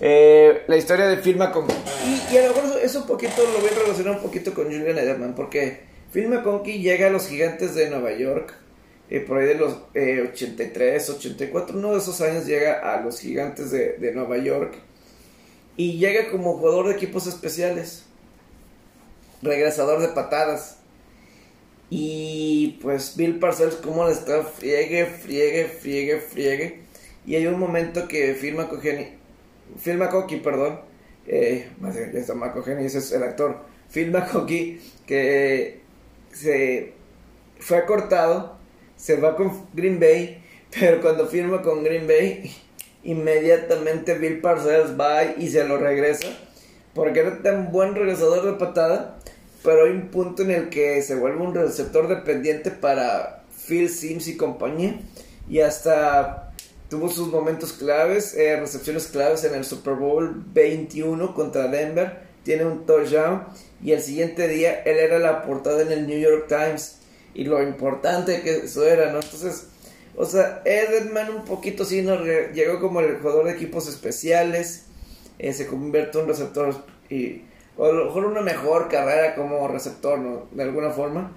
Eh, 0.00 0.62
la 0.66 0.76
historia 0.76 1.06
de 1.06 1.16
Phil 1.18 1.36
McConkey. 1.36 1.76
Y, 2.32 2.36
a 2.36 2.48
lo 2.48 2.54
mejor 2.54 2.80
eso 2.80 3.00
un 3.00 3.06
poquito 3.06 3.42
lo 3.42 3.60
voy 3.60 3.70
a 3.70 3.78
relacionar 3.78 4.16
un 4.16 4.22
poquito 4.22 4.52
con 4.54 4.64
Julian 4.64 4.98
Edelman, 4.98 5.34
porque 5.34 5.80
Phil 6.12 6.28
McConkey 6.28 6.82
llega 6.82 7.08
a 7.08 7.10
los 7.10 7.28
gigantes 7.28 7.74
de 7.74 7.90
Nueva 7.90 8.12
York, 8.12 8.54
eh, 9.10 9.20
por 9.20 9.38
ahí 9.38 9.46
de 9.46 9.54
los 9.54 9.74
83, 9.94 11.08
eh, 11.08 11.12
84, 11.12 11.76
uno 11.76 11.92
de 11.92 11.98
esos 11.98 12.20
años 12.20 12.46
llega 12.46 12.94
a 12.94 13.00
los 13.00 13.20
gigantes 13.20 13.70
de, 13.70 13.92
de 13.98 14.12
Nueva 14.12 14.38
York 14.38 14.74
y 15.76 15.98
llega 15.98 16.30
como 16.30 16.56
jugador 16.58 16.88
de 16.88 16.94
equipos 16.94 17.26
especiales, 17.26 18.04
regresador 19.42 20.00
de 20.00 20.08
patadas. 20.08 20.78
Y 21.90 22.78
pues 22.80 23.16
Bill 23.16 23.38
Parcells, 23.38 23.76
como 23.76 24.06
le 24.06 24.12
está 24.12 24.42
friegue, 24.44 25.06
friegue, 25.06 25.66
friegue, 25.66 26.20
friegue. 26.20 26.81
Y 27.26 27.36
hay 27.36 27.46
un 27.46 27.58
momento 27.58 28.08
que 28.08 28.34
firma 28.34 28.68
Cogeni, 28.68 29.06
firma 29.78 30.08
Coqui, 30.08 30.36
perdón. 30.36 30.80
Eh, 31.26 31.68
ya 31.80 31.88
está 32.18 32.34
ese 32.80 32.98
es 32.98 33.12
el 33.12 33.22
actor. 33.22 33.60
Firma 33.88 34.26
Coqui 34.32 34.80
que 35.06 35.80
se 36.32 36.94
fue 37.58 37.84
cortado, 37.84 38.56
se 38.96 39.16
va 39.16 39.36
con 39.36 39.66
Green 39.72 40.00
Bay, 40.00 40.42
pero 40.78 41.00
cuando 41.00 41.26
firma 41.26 41.62
con 41.62 41.84
Green 41.84 42.06
Bay, 42.06 42.52
inmediatamente 43.04 44.18
Bill 44.18 44.40
Parcells 44.40 44.98
va 44.98 45.24
y 45.24 45.48
se 45.48 45.64
lo 45.64 45.78
regresa. 45.78 46.28
Porque 46.94 47.20
era 47.20 47.40
tan 47.42 47.72
buen 47.72 47.94
regresador 47.94 48.44
de 48.44 48.52
patada 48.58 49.18
pero 49.62 49.84
hay 49.84 49.92
un 49.92 50.08
punto 50.08 50.42
en 50.42 50.50
el 50.50 50.68
que 50.68 51.02
se 51.02 51.14
vuelve 51.14 51.40
un 51.40 51.54
receptor 51.54 52.08
dependiente 52.08 52.70
para 52.70 53.44
Phil 53.66 53.88
Sims 53.88 54.26
y 54.28 54.36
compañía. 54.36 55.00
Y 55.48 55.60
hasta 55.60 56.51
tuvo 56.92 57.08
sus 57.08 57.28
momentos 57.28 57.72
claves, 57.72 58.34
eh, 58.34 58.54
recepciones 58.60 59.06
claves 59.06 59.44
en 59.44 59.54
el 59.54 59.64
Super 59.64 59.94
Bowl 59.94 60.44
21 60.52 61.34
contra 61.34 61.68
Denver. 61.68 62.18
Tiene 62.42 62.66
un 62.66 62.84
touchdown. 62.84 63.44
Y 63.82 63.92
el 63.92 64.02
siguiente 64.02 64.46
día 64.46 64.82
él 64.82 64.98
era 64.98 65.18
la 65.18 65.40
portada 65.46 65.80
en 65.80 65.90
el 65.90 66.06
New 66.06 66.18
York 66.18 66.48
Times. 66.48 66.98
Y 67.32 67.44
lo 67.44 67.62
importante 67.62 68.42
que 68.42 68.56
eso 68.56 68.86
era, 68.86 69.10
¿no? 69.10 69.20
Entonces, 69.20 69.68
o 70.16 70.26
sea, 70.26 70.60
Edelman 70.66 71.34
un 71.34 71.46
poquito 71.46 71.86
sí 71.86 72.02
nos 72.02 72.26
llegó 72.52 72.78
como 72.78 73.00
el 73.00 73.16
jugador 73.16 73.46
de 73.46 73.52
equipos 73.52 73.88
especiales. 73.88 74.84
Eh, 75.38 75.54
se 75.54 75.66
convirtió 75.66 76.20
en 76.20 76.28
receptor 76.28 76.74
y 77.08 77.44
o 77.78 77.86
a 77.86 77.92
lo 77.92 78.04
mejor 78.04 78.26
una 78.26 78.42
mejor 78.42 78.90
carrera 78.90 79.34
como 79.34 79.66
receptor, 79.66 80.18
¿no? 80.18 80.46
De 80.50 80.62
alguna 80.62 80.90
forma. 80.90 81.32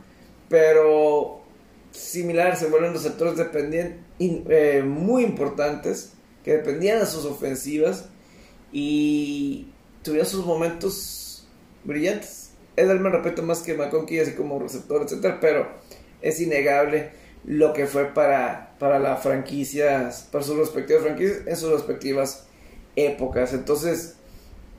Pero 0.50 1.46
similar, 1.92 2.58
se 2.58 2.68
vuelven 2.68 2.92
receptores 2.92 3.38
dependientes, 3.38 4.05
eh, 4.20 4.84
muy 4.86 5.24
importantes, 5.24 6.14
que 6.44 6.58
dependían 6.58 7.00
de 7.00 7.06
sus 7.06 7.26
ofensivas 7.26 8.10
y 8.72 9.68
tuvieron 10.04 10.28
sus 10.28 10.46
momentos 10.46 11.48
brillantes. 11.84 12.52
Edelman 12.76 13.14
repito 13.14 13.42
más 13.42 13.62
que 13.62 13.74
McConkey, 13.74 14.20
así 14.20 14.34
como 14.34 14.60
receptor, 14.60 15.02
etcétera, 15.02 15.40
pero 15.40 15.68
es 16.22 16.40
innegable 16.42 17.12
lo 17.46 17.74
que 17.74 17.88
fue 17.88 18.14
para, 18.14 18.76
para 18.80 19.00
la 19.00 19.18
franquicia, 19.18 20.12
para 20.32 20.44
sus 20.44 20.58
respectivas 20.58 21.04
franquicias 21.04 21.48
en 21.48 21.56
sus 21.56 21.72
respectivas 21.72 22.48
épocas. 22.96 23.54
Entonces, 23.54 24.16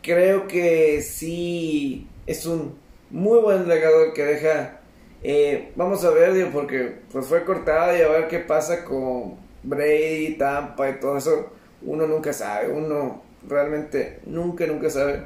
creo 0.03 0.46
que 0.46 1.03
sí 1.03 2.09
es 2.27 2.46
un 2.46 2.79
muy 3.11 3.40
buen 3.40 3.68
legado 3.68 4.12
que 4.14 4.25
deja. 4.25 4.81
Eh, 5.22 5.72
vamos 5.74 6.05
a 6.05 6.11
ver, 6.11 6.50
porque 6.52 6.98
pues 7.11 7.26
fue 7.26 7.44
cortado 7.44 7.96
y 7.96 8.02
a 8.02 8.09
ver 8.09 8.29
qué 8.29 8.38
pasa 8.38 8.85
con 8.85 9.37
Brady, 9.62 10.37
Tampa 10.38 10.88
y 10.88 11.00
todo 11.00 11.16
eso. 11.16 11.50
Uno 11.83 12.07
nunca 12.07 12.33
sabe, 12.33 12.68
uno 12.68 13.22
realmente 13.48 14.20
nunca, 14.26 14.66
nunca 14.66 14.90
sabe 14.90 15.24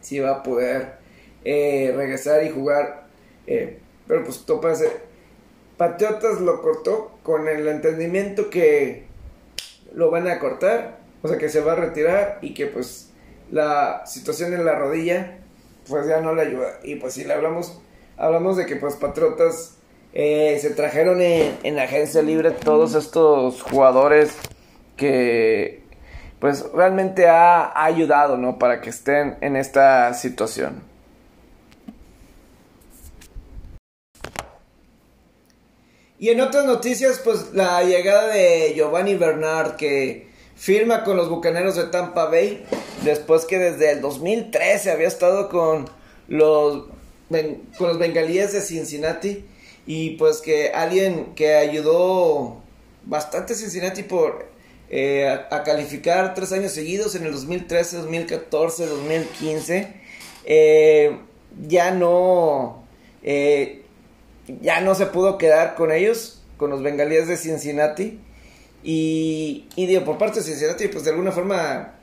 si 0.00 0.20
va 0.20 0.30
a 0.30 0.42
poder 0.42 0.94
eh, 1.44 1.92
regresar 1.96 2.44
y 2.44 2.50
jugar. 2.50 3.04
Eh, 3.46 3.78
pero 4.06 4.24
pues 4.24 4.44
topa 4.44 4.72
Patriotas 5.76 6.40
lo 6.40 6.60
cortó 6.60 7.18
con 7.22 7.48
el 7.48 7.66
entendimiento 7.66 8.50
que 8.50 9.04
lo 9.94 10.10
van 10.10 10.28
a 10.28 10.38
cortar, 10.38 10.98
o 11.22 11.28
sea 11.28 11.38
que 11.38 11.48
se 11.48 11.60
va 11.62 11.72
a 11.72 11.76
retirar 11.76 12.38
y 12.42 12.52
que 12.52 12.66
pues 12.66 13.10
la 13.50 14.04
situación 14.06 14.52
en 14.52 14.64
la 14.64 14.78
rodilla, 14.78 15.38
pues 15.88 16.06
ya 16.06 16.20
no 16.20 16.34
le 16.34 16.42
ayuda. 16.42 16.80
Y 16.82 16.96
pues 16.96 17.14
si 17.14 17.24
le 17.24 17.32
hablamos, 17.32 17.80
hablamos 18.20 18.56
de 18.56 18.66
que 18.66 18.76
pues 18.76 18.94
Patriotas 18.94 19.76
eh, 20.12 20.58
se 20.60 20.70
trajeron 20.70 21.20
en, 21.20 21.56
en 21.62 21.78
agencia 21.78 22.22
libre 22.22 22.52
todos 22.52 22.94
estos 22.94 23.62
jugadores 23.62 24.36
que 24.96 25.82
pues 26.40 26.64
realmente 26.72 27.28
ha, 27.28 27.84
ayudado, 27.84 28.36
¿no? 28.36 28.58
Para 28.58 28.80
que 28.80 28.90
estén 28.90 29.36
en 29.42 29.56
esta 29.56 30.12
situación. 30.14 30.82
Y 36.18 36.28
en 36.28 36.40
otras 36.40 36.66
noticias, 36.66 37.20
pues 37.22 37.52
la 37.52 37.82
llegada 37.82 38.28
de 38.28 38.72
Giovanni 38.74 39.16
Bernard, 39.16 39.76
que 39.76 40.28
firma 40.54 41.04
con 41.04 41.16
los 41.16 41.30
Bucaneros 41.30 41.76
de 41.76 41.84
Tampa 41.84 42.26
Bay, 42.26 42.64
después 43.04 43.46
que 43.46 43.58
desde 43.58 43.92
el 43.92 44.00
2013 44.00 44.90
había 44.90 45.08
estado 45.08 45.48
con 45.48 45.86
los, 46.28 46.84
con 47.30 47.88
los 47.88 47.98
bengalíes 47.98 48.52
de 48.52 48.60
Cincinnati 48.60 49.44
y 49.86 50.10
pues 50.16 50.40
que 50.40 50.70
alguien 50.70 51.34
que 51.34 51.54
ayudó 51.54 52.60
bastante 53.04 53.54
a 53.54 53.56
Cincinnati 53.56 54.02
por 54.02 54.50
eh, 54.90 55.28
a, 55.28 55.62
calificar 55.62 56.34
tres 56.34 56.52
años 56.52 56.72
seguidos 56.72 57.14
en 57.14 57.24
el 57.24 57.32
2013, 57.32 57.98
2014, 57.98 58.86
2015, 58.86 59.94
ya 61.66 61.90
no 61.92 62.84
eh, 63.22 63.82
ya 64.60 64.80
no 64.80 64.94
se 64.94 65.06
pudo 65.06 65.38
quedar 65.38 65.74
con 65.74 65.92
ellos, 65.92 66.42
con 66.56 66.70
los 66.70 66.82
bengalíes 66.82 67.28
de 67.28 67.36
Cincinnati. 67.36 68.20
Y, 68.82 69.68
y 69.76 69.86
digo, 69.86 70.04
por 70.04 70.18
parte 70.18 70.40
de 70.40 70.46
Cincinnati, 70.46 70.88
pues 70.88 71.04
de 71.04 71.10
alguna 71.10 71.32
forma, 71.32 71.99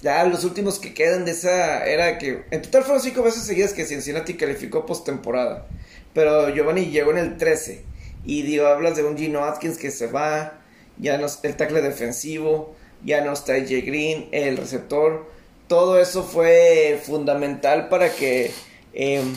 ya 0.00 0.24
los 0.24 0.44
últimos 0.44 0.78
que 0.78 0.94
quedan 0.94 1.24
de 1.24 1.32
esa 1.32 1.84
era 1.86 2.18
que, 2.18 2.44
en 2.50 2.62
total 2.62 2.84
fueron 2.84 3.02
cinco 3.02 3.22
veces 3.22 3.42
seguidas 3.42 3.72
que 3.72 3.84
Cincinnati 3.84 4.34
calificó 4.34 4.86
postemporada. 4.86 5.66
Pero 6.14 6.48
Giovanni 6.54 6.86
llegó 6.86 7.10
en 7.10 7.18
el 7.18 7.36
13. 7.36 7.84
Y 8.24 8.42
digo, 8.42 8.66
hablas 8.66 8.96
de 8.96 9.04
un 9.04 9.16
Gino 9.16 9.44
Atkins 9.44 9.78
que 9.78 9.90
se 9.90 10.06
va, 10.06 10.60
ya 10.98 11.18
no 11.18 11.26
el 11.42 11.56
tackle 11.56 11.80
defensivo, 11.80 12.74
ya 13.04 13.24
no 13.24 13.32
está 13.32 13.54
AJ 13.54 13.84
Green, 13.84 14.28
el 14.32 14.56
receptor. 14.56 15.26
Todo 15.66 16.00
eso 16.00 16.22
fue 16.22 17.00
fundamental 17.02 17.88
para 17.88 18.12
que 18.12 18.50
em, 18.92 19.34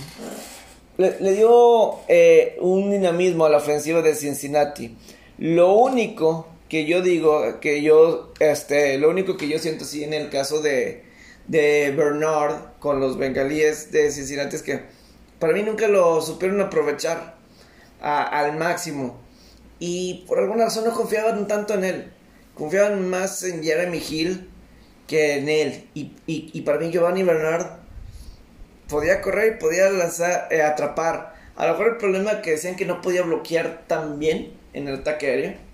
le, 0.98 1.34
dio 1.34 2.00
eh, 2.08 2.58
un 2.60 2.92
dinamismo 2.92 3.46
a 3.46 3.50
la 3.50 3.58
ofensiva 3.58 4.02
de 4.02 4.16
Cincinnati. 4.16 4.96
Lo 5.38 5.74
único 5.74 6.48
que 6.72 6.86
yo 6.86 7.02
digo, 7.02 7.60
que 7.60 7.82
yo, 7.82 8.32
este, 8.40 8.98
lo 8.98 9.10
único 9.10 9.36
que 9.36 9.50
yo 9.50 9.60
siento 9.60 9.84
así 9.84 10.06
en 10.06 10.14
el 10.14 10.30
caso 10.30 10.62
de, 10.62 11.04
de 11.50 11.94
Bernard 11.98 12.80
con 12.80 13.02
los 13.02 13.18
bengalíes 13.18 13.92
de 13.92 14.10
Cincinnati 14.10 14.56
es 14.56 14.64
que 14.64 14.80
para 15.38 15.52
mí 15.52 15.64
nunca 15.64 15.90
lo 15.90 16.22
supieron 16.22 16.62
aprovechar 16.62 17.36
al 18.00 18.58
máximo. 18.58 19.20
Y 19.80 20.24
por 20.30 20.40
alguna 20.40 20.64
razón 20.64 20.86
no 20.86 20.94
confiaban 20.94 21.46
tanto 21.46 21.74
en 21.74 21.84
él. 21.84 22.14
Confiaban 22.56 23.10
más 23.10 23.44
en 23.44 23.62
Jeremy 23.62 24.02
Hill 24.10 24.50
que 25.08 25.40
en 25.40 25.50
él. 25.50 25.90
Y, 25.94 26.14
y, 26.26 26.62
para 26.62 26.80
mí 26.80 26.90
Giovanni 26.90 27.24
Bernard 27.24 27.80
podía 28.88 29.20
correr 29.20 29.56
y 29.56 29.60
podía 29.60 29.90
lanzar, 29.90 30.48
eh, 30.52 30.62
atrapar. 30.62 31.36
A 31.58 31.68
lo 31.68 31.74
mejor 31.74 31.88
el 31.90 31.98
problema 31.98 32.42
que 32.42 32.52
decían 32.52 32.78
que 32.78 32.86
no 32.86 33.02
podía 33.02 33.24
bloquear 33.24 33.84
tan 33.88 34.20
bien 34.20 34.54
en 34.72 34.88
el 34.88 35.02
ataque 35.02 35.28
aéreo. 35.28 35.71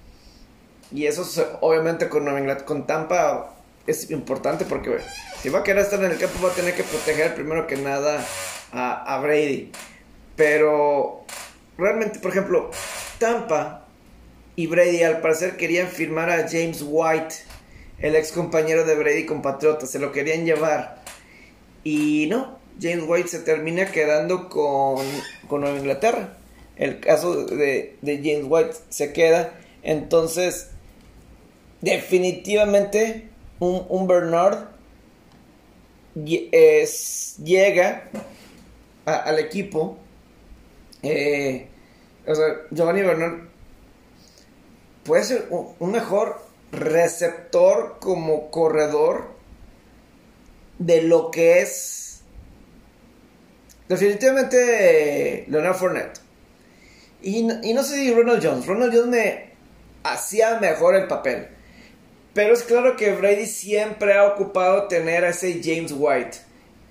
Y 0.91 1.05
eso 1.05 1.23
obviamente 1.61 2.09
con, 2.09 2.25
con 2.65 2.87
Tampa 2.87 3.53
es 3.85 4.09
importante 4.11 4.65
porque 4.65 4.97
si 5.41 5.49
va 5.49 5.59
a 5.59 5.63
querer 5.63 5.83
estar 5.83 6.03
en 6.03 6.11
el 6.11 6.17
campo 6.17 6.45
va 6.45 6.51
a 6.51 6.55
tener 6.55 6.73
que 6.75 6.83
proteger 6.83 7.35
primero 7.35 7.67
que 7.67 7.77
nada 7.77 8.25
a, 8.71 9.19
Brady. 9.21 9.71
Pero 10.35 11.25
realmente, 11.77 12.19
por 12.19 12.31
ejemplo, 12.31 12.71
Tampa 13.19 13.85
y 14.55 14.67
Brady 14.67 15.03
al 15.03 15.21
parecer 15.21 15.57
querían 15.57 15.87
firmar 15.87 16.29
a 16.29 16.47
James 16.47 16.83
White, 16.85 17.35
el 17.99 18.15
ex 18.15 18.31
compañero 18.31 18.85
de 18.85 18.95
Brady 18.95 19.25
con 19.25 19.41
Patriotas, 19.41 19.89
se 19.89 19.99
lo 19.99 20.11
querían 20.11 20.45
llevar. 20.45 21.01
Y 21.83 22.27
no, 22.29 22.59
James 22.79 23.03
White 23.07 23.29
se 23.29 23.39
termina 23.39 23.87
quedando 23.91 24.49
con, 24.49 25.05
con 25.47 25.61
Nueva 25.61 25.77
Inglaterra 25.77 26.37
el 26.77 26.99
caso 26.99 27.45
de, 27.45 27.97
James 28.03 28.45
White 28.47 28.75
se 28.89 29.13
queda. 29.13 29.53
Entonces, 29.83 30.69
definitivamente 31.81 33.29
un, 33.59 34.07
Bernard 34.07 34.69
es, 36.51 37.37
llega 37.43 38.09
al 39.05 39.39
equipo. 39.39 39.97
Eh, 41.03 41.67
o 42.25 42.35
sea, 42.35 42.45
Giovanni 42.71 43.01
Bernard 43.01 43.47
puede 45.03 45.23
ser 45.23 45.47
un 45.49 45.91
mejor 45.91 46.41
receptor 46.71 47.97
como 47.99 48.51
corredor 48.51 49.29
de 50.79 51.01
lo 51.03 51.31
que 51.31 51.61
es 51.61 52.21
definitivamente 53.87 55.45
Leonard 55.47 55.75
Fournette. 55.75 56.19
Y, 57.21 57.43
no 57.43 57.83
sé 57.83 57.95
si 57.95 58.13
Ronald 58.13 58.45
Jones. 58.45 58.65
Ronald 58.65 58.93
Jones 58.93 59.07
me 59.07 59.49
hacía 60.03 60.59
mejor 60.59 60.95
el 60.95 61.07
papel. 61.07 61.47
Pero 62.37 62.53
es 62.53 62.61
claro 62.61 62.95
que 62.95 63.13
Brady 63.13 63.47
siempre 63.47 64.13
ha 64.13 64.27
ocupado 64.27 64.87
tener 64.87 65.25
a 65.25 65.29
ese 65.29 65.59
James 65.63 65.91
White. 65.91 66.37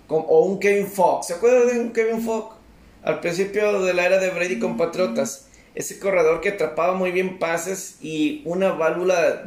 o 0.09 0.45
un 0.45 0.59
Kevin 0.59 0.89
Fox. 0.89 1.29
¿Se 1.29 1.35
acuerdan 1.35 1.69
de 1.69 1.79
un 1.79 1.93
Kevin 1.93 2.21
Fox? 2.21 2.57
al 3.05 3.21
principio 3.21 3.81
de 3.83 3.95
la 3.95 4.07
era 4.07 4.19
de 4.19 4.31
Brady 4.31 4.59
con 4.59 4.77
Patriotas. 4.77 5.47
Ese 5.77 6.01
corredor 6.01 6.41
que 6.41 6.49
atrapaba 6.49 6.95
muy 6.95 7.13
bien 7.13 7.39
pases 7.39 7.99
y 8.03 8.43
una 8.45 8.73
válvula 8.73 9.45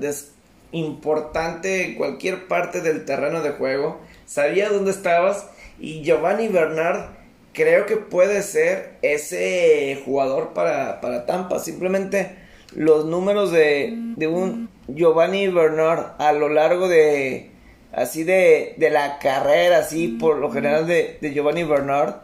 importante 0.71 1.83
en 1.83 1.95
cualquier 1.95 2.47
parte 2.47 2.79
del 2.79 3.03
terreno 3.03 3.41
de 3.41 3.49
juego. 3.49 3.99
Sabía 4.25 4.69
dónde 4.69 4.91
estabas 4.91 5.47
y 5.81 6.01
Giovanni 6.01 6.47
Bernard 6.47 7.09
creo 7.51 7.85
que 7.85 7.97
puede 7.97 8.41
ser 8.41 8.93
ese 9.01 10.01
jugador 10.05 10.53
para, 10.53 11.01
para 11.01 11.25
Tampa. 11.25 11.59
Simplemente 11.59 12.37
los 12.73 13.03
números 13.03 13.51
de, 13.51 13.93
de 14.15 14.27
un 14.27 14.68
Giovanni 14.95 15.47
Bernard 15.47 16.15
a 16.19 16.33
lo 16.33 16.49
largo 16.49 16.87
de 16.87 17.51
así 17.91 18.23
de, 18.23 18.75
de 18.77 18.89
la 18.89 19.19
carrera, 19.19 19.79
así 19.79 20.07
por 20.07 20.37
lo 20.37 20.51
general 20.51 20.87
de, 20.87 21.17
de 21.21 21.33
Giovanni 21.33 21.63
Bernard, 21.63 22.15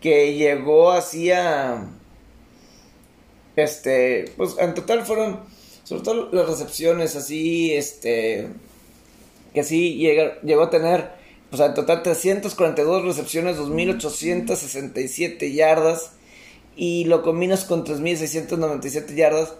que 0.00 0.34
llegó 0.34 0.90
así 0.90 1.30
a 1.30 1.88
este, 3.56 4.24
pues 4.36 4.56
en 4.58 4.74
total 4.74 5.04
fueron 5.04 5.40
sobre 5.84 6.02
todo 6.02 6.28
las 6.32 6.48
recepciones 6.48 7.16
así, 7.16 7.74
este, 7.74 8.48
que 9.52 9.64
sí 9.64 9.96
llegó, 9.96 10.32
llegó 10.42 10.62
a 10.62 10.70
tener, 10.70 11.10
pues 11.50 11.60
en 11.60 11.74
total 11.74 12.02
342 12.02 13.04
recepciones, 13.04 13.58
2.867 13.58 15.52
yardas, 15.52 16.12
y 16.76 17.04
lo 17.04 17.22
combinas 17.22 17.64
con 17.64 17.84
3.697 17.84 19.14
yardas. 19.14 19.50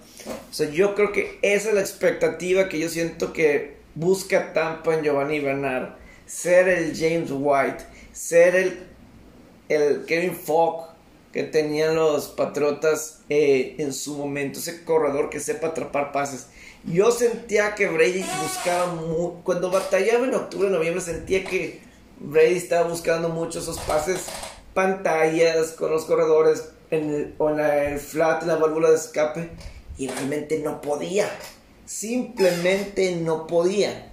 O 0.50 0.54
sea, 0.54 0.70
yo 0.70 0.94
creo 0.94 1.12
que 1.12 1.38
esa 1.42 1.70
es 1.70 1.74
la 1.74 1.80
expectativa 1.80 2.68
que 2.68 2.78
yo 2.78 2.88
siento 2.88 3.32
que 3.32 3.76
busca 3.94 4.52
Tampa 4.52 4.94
en 4.94 5.02
Giovanni 5.02 5.40
Bernard. 5.40 5.96
Ser 6.26 6.68
el 6.68 6.96
James 6.96 7.30
White, 7.32 7.84
ser 8.12 8.54
el, 8.54 8.86
el 9.68 10.04
Kevin 10.06 10.34
Fogg 10.34 10.92
que 11.32 11.42
tenían 11.44 11.96
los 11.96 12.28
Patriotas 12.28 13.20
eh, 13.28 13.74
en 13.78 13.92
su 13.92 14.16
momento, 14.16 14.58
ese 14.58 14.84
corredor 14.84 15.30
que 15.30 15.40
sepa 15.40 15.68
atrapar 15.68 16.12
pases. 16.12 16.48
Yo 16.84 17.10
sentía 17.10 17.74
que 17.74 17.88
Brady 17.88 18.24
buscaba, 18.42 18.92
cuando 19.42 19.70
batallaba 19.70 20.26
en 20.26 20.34
octubre, 20.34 20.68
noviembre, 20.68 21.00
sentía 21.00 21.44
que 21.44 21.80
Brady 22.18 22.56
estaba 22.56 22.88
buscando 22.88 23.28
mucho 23.28 23.60
esos 23.60 23.78
pases, 23.80 24.26
pantallas 24.74 25.72
con 25.72 25.90
los 25.90 26.04
corredores, 26.04 26.70
en 26.92 27.14
el, 27.14 27.34
o 27.38 27.50
en 27.50 27.58
el 27.58 27.98
flat, 27.98 28.44
la 28.44 28.56
válvula 28.56 28.90
de 28.90 28.96
escape, 28.96 29.50
y 29.98 30.08
realmente 30.08 30.60
no 30.60 30.80
podía, 30.80 31.28
simplemente 31.84 33.16
no 33.16 33.46
podía. 33.48 34.12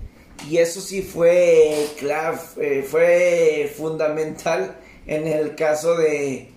Y 0.50 0.58
eso 0.58 0.80
sí 0.80 1.02
fue 1.02 1.88
eh, 2.02 2.88
fue 2.90 3.74
fundamental 3.78 4.78
en 5.06 5.28
el 5.28 5.56
caso 5.56 5.96
de, 5.96 6.50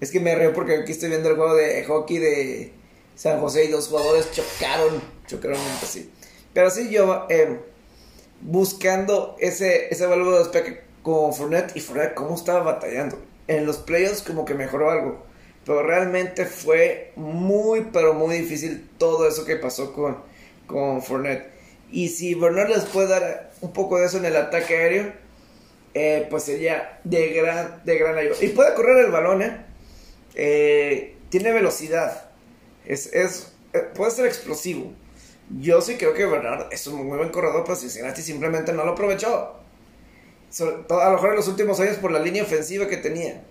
es 0.00 0.10
que 0.10 0.20
me 0.20 0.34
río 0.34 0.52
porque 0.52 0.76
aquí 0.76 0.92
estoy 0.92 1.10
viendo 1.10 1.30
el 1.30 1.36
juego 1.36 1.54
de 1.54 1.84
hockey 1.84 2.18
de 2.18 2.72
San 3.14 3.40
José 3.40 3.66
y 3.66 3.68
dos 3.68 3.88
jugadores 3.88 4.30
chocaron, 4.32 5.00
chocaron 5.26 5.60
así. 5.82 6.10
Pero 6.52 6.70
sí, 6.70 6.90
yo 6.90 7.26
eh, 7.30 7.60
buscando 8.40 9.36
ese, 9.38 9.88
ese 9.90 10.06
valor 10.06 10.32
de 10.32 10.38
despegue 10.40 10.80
con 11.02 11.32
Fournette 11.32 11.76
y 11.76 11.80
Fournette 11.80 12.14
cómo 12.14 12.34
estaba 12.34 12.62
batallando. 12.62 13.16
En 13.48 13.66
los 13.66 13.78
playoffs 13.78 14.22
como 14.22 14.44
que 14.44 14.54
mejoró 14.54 14.90
algo. 14.90 15.26
Pero 15.64 15.82
realmente 15.82 16.46
fue 16.46 17.12
muy, 17.16 17.88
pero 17.92 18.14
muy 18.14 18.38
difícil 18.38 18.88
todo 18.98 19.28
eso 19.28 19.44
que 19.44 19.56
pasó 19.56 19.92
con, 19.92 20.18
con 20.66 21.02
Fournette. 21.02 21.50
Y 21.90 22.08
si 22.08 22.34
Bernard 22.34 22.68
les 22.68 22.84
puede 22.84 23.08
dar 23.08 23.52
un 23.60 23.72
poco 23.72 23.98
de 23.98 24.06
eso 24.06 24.18
en 24.18 24.26
el 24.26 24.36
ataque 24.36 24.76
aéreo, 24.76 25.12
eh, 25.94 26.26
pues 26.28 26.44
sería 26.44 27.00
de 27.04 27.28
gran, 27.28 27.82
de 27.84 27.98
gran 27.98 28.16
ayuda. 28.16 28.36
Y 28.40 28.48
puede 28.48 28.74
correr 28.74 29.06
el 29.06 29.10
balón, 29.10 29.42
¿eh? 29.42 29.64
Eh, 30.34 31.16
tiene 31.30 31.52
velocidad, 31.52 32.30
es, 32.84 33.12
es, 33.14 33.54
eh, 33.72 33.80
puede 33.94 34.10
ser 34.10 34.26
explosivo. 34.26 34.92
Yo 35.58 35.80
sí 35.80 35.96
creo 35.96 36.12
que 36.12 36.26
Bernard 36.26 36.72
es 36.72 36.86
un 36.86 37.06
muy 37.06 37.16
buen 37.16 37.30
corredor, 37.30 37.62
pero 37.64 37.76
Cincinnati 37.76 38.20
simplemente 38.20 38.72
no 38.72 38.84
lo 38.84 38.92
aprovechó. 38.92 39.60
A 40.60 41.10
lo 41.10 41.12
mejor 41.12 41.30
en 41.30 41.36
los 41.36 41.48
últimos 41.48 41.80
años 41.80 41.96
por 41.96 42.10
la 42.10 42.20
línea 42.20 42.42
ofensiva 42.42 42.86
que 42.86 42.96
tenía, 42.96 43.42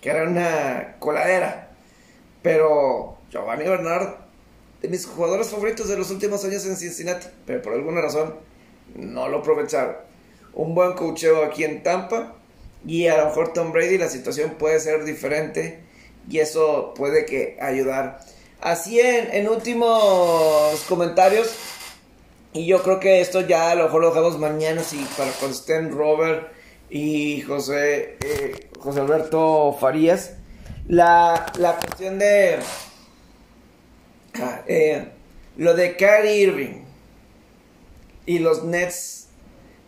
que 0.00 0.10
era 0.10 0.28
una 0.28 0.96
coladera. 0.98 1.70
Pero 2.42 3.18
Giovanni 3.30 3.64
Bernard, 3.64 4.14
de 4.80 4.88
mis 4.88 5.06
jugadores 5.06 5.48
favoritos 5.48 5.88
de 5.88 5.96
los 5.96 6.10
últimos 6.10 6.44
años 6.44 6.64
en 6.66 6.76
Cincinnati, 6.76 7.26
pero 7.46 7.62
por 7.62 7.72
alguna 7.72 8.00
razón 8.00 8.34
no 8.94 9.28
lo 9.28 9.38
aprovecharon. 9.38 9.96
Un 10.54 10.74
buen 10.74 10.94
cocheo 10.94 11.44
aquí 11.44 11.64
en 11.64 11.82
Tampa 11.82 12.34
y 12.86 13.06
a 13.08 13.18
lo 13.18 13.26
mejor 13.26 13.52
Tom 13.52 13.72
Brady 13.72 13.98
la 13.98 14.08
situación 14.08 14.52
puede 14.58 14.80
ser 14.80 15.04
diferente 15.04 15.80
y 16.28 16.38
eso 16.38 16.94
puede 16.94 17.24
que 17.26 17.58
ayudar. 17.60 18.20
Así 18.60 19.00
en, 19.00 19.32
en 19.32 19.48
últimos 19.48 20.80
comentarios, 20.88 21.54
y 22.52 22.66
yo 22.66 22.82
creo 22.82 22.98
que 22.98 23.20
esto 23.20 23.42
ya 23.42 23.70
a 23.70 23.74
lo 23.74 23.84
mejor 23.84 24.02
lo 24.02 24.08
dejamos 24.08 24.38
mañana, 24.38 24.82
si 24.82 24.96
para 25.16 25.30
cuando 25.32 25.56
estén 25.56 25.92
Robert 25.92 26.52
y 26.90 27.42
José, 27.42 28.16
eh, 28.24 28.70
José 28.78 29.00
Alberto 29.00 29.76
Farías, 29.78 30.34
la, 30.86 31.52
la 31.58 31.76
cuestión 31.76 32.18
de 32.18 32.58
ah, 34.40 34.62
eh, 34.66 35.08
lo 35.56 35.74
de 35.74 35.96
Kyrie 35.96 36.36
Irving 36.36 36.84
y 38.24 38.38
los 38.38 38.64
Nets 38.64 39.28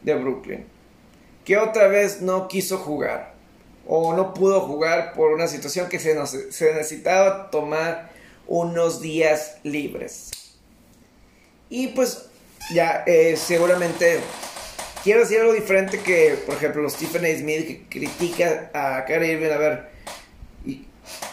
de 0.03 0.15
Brooklyn, 0.15 0.67
que 1.45 1.57
otra 1.57 1.89
vez 1.89 2.21
no 2.21 2.49
quiso 2.49 2.79
jugar 2.79 3.35
o 3.87 4.15
no 4.15 4.35
pudo 4.35 4.61
jugar 4.61 5.15
por 5.15 5.33
una 5.33 5.49
situación 5.49 5.89
que 5.89 5.99
se, 5.99 6.15
se 6.53 6.75
necesitaba 6.75 7.51
tomar 7.51 8.11
unos 8.47 9.01
días 9.01 9.57
libres. 9.63 10.31
Y 11.69 11.89
pues 11.89 12.30
ya 12.73 13.05
eh, 13.07 13.37
seguramente 13.37 14.21
quiero 15.03 15.21
decir 15.21 15.41
algo 15.41 15.53
diferente 15.53 16.01
que, 16.01 16.39
por 16.47 16.57
ejemplo, 16.57 16.89
Stephen 16.89 17.25
A. 17.25 17.39
Smith 17.39 17.67
que 17.67 17.85
critica 17.89 18.71
a 18.75 19.05
Kyrie 19.05 19.33
Irving, 19.33 19.51
a 19.51 19.57
ver, 19.57 19.89
y, 20.65 20.87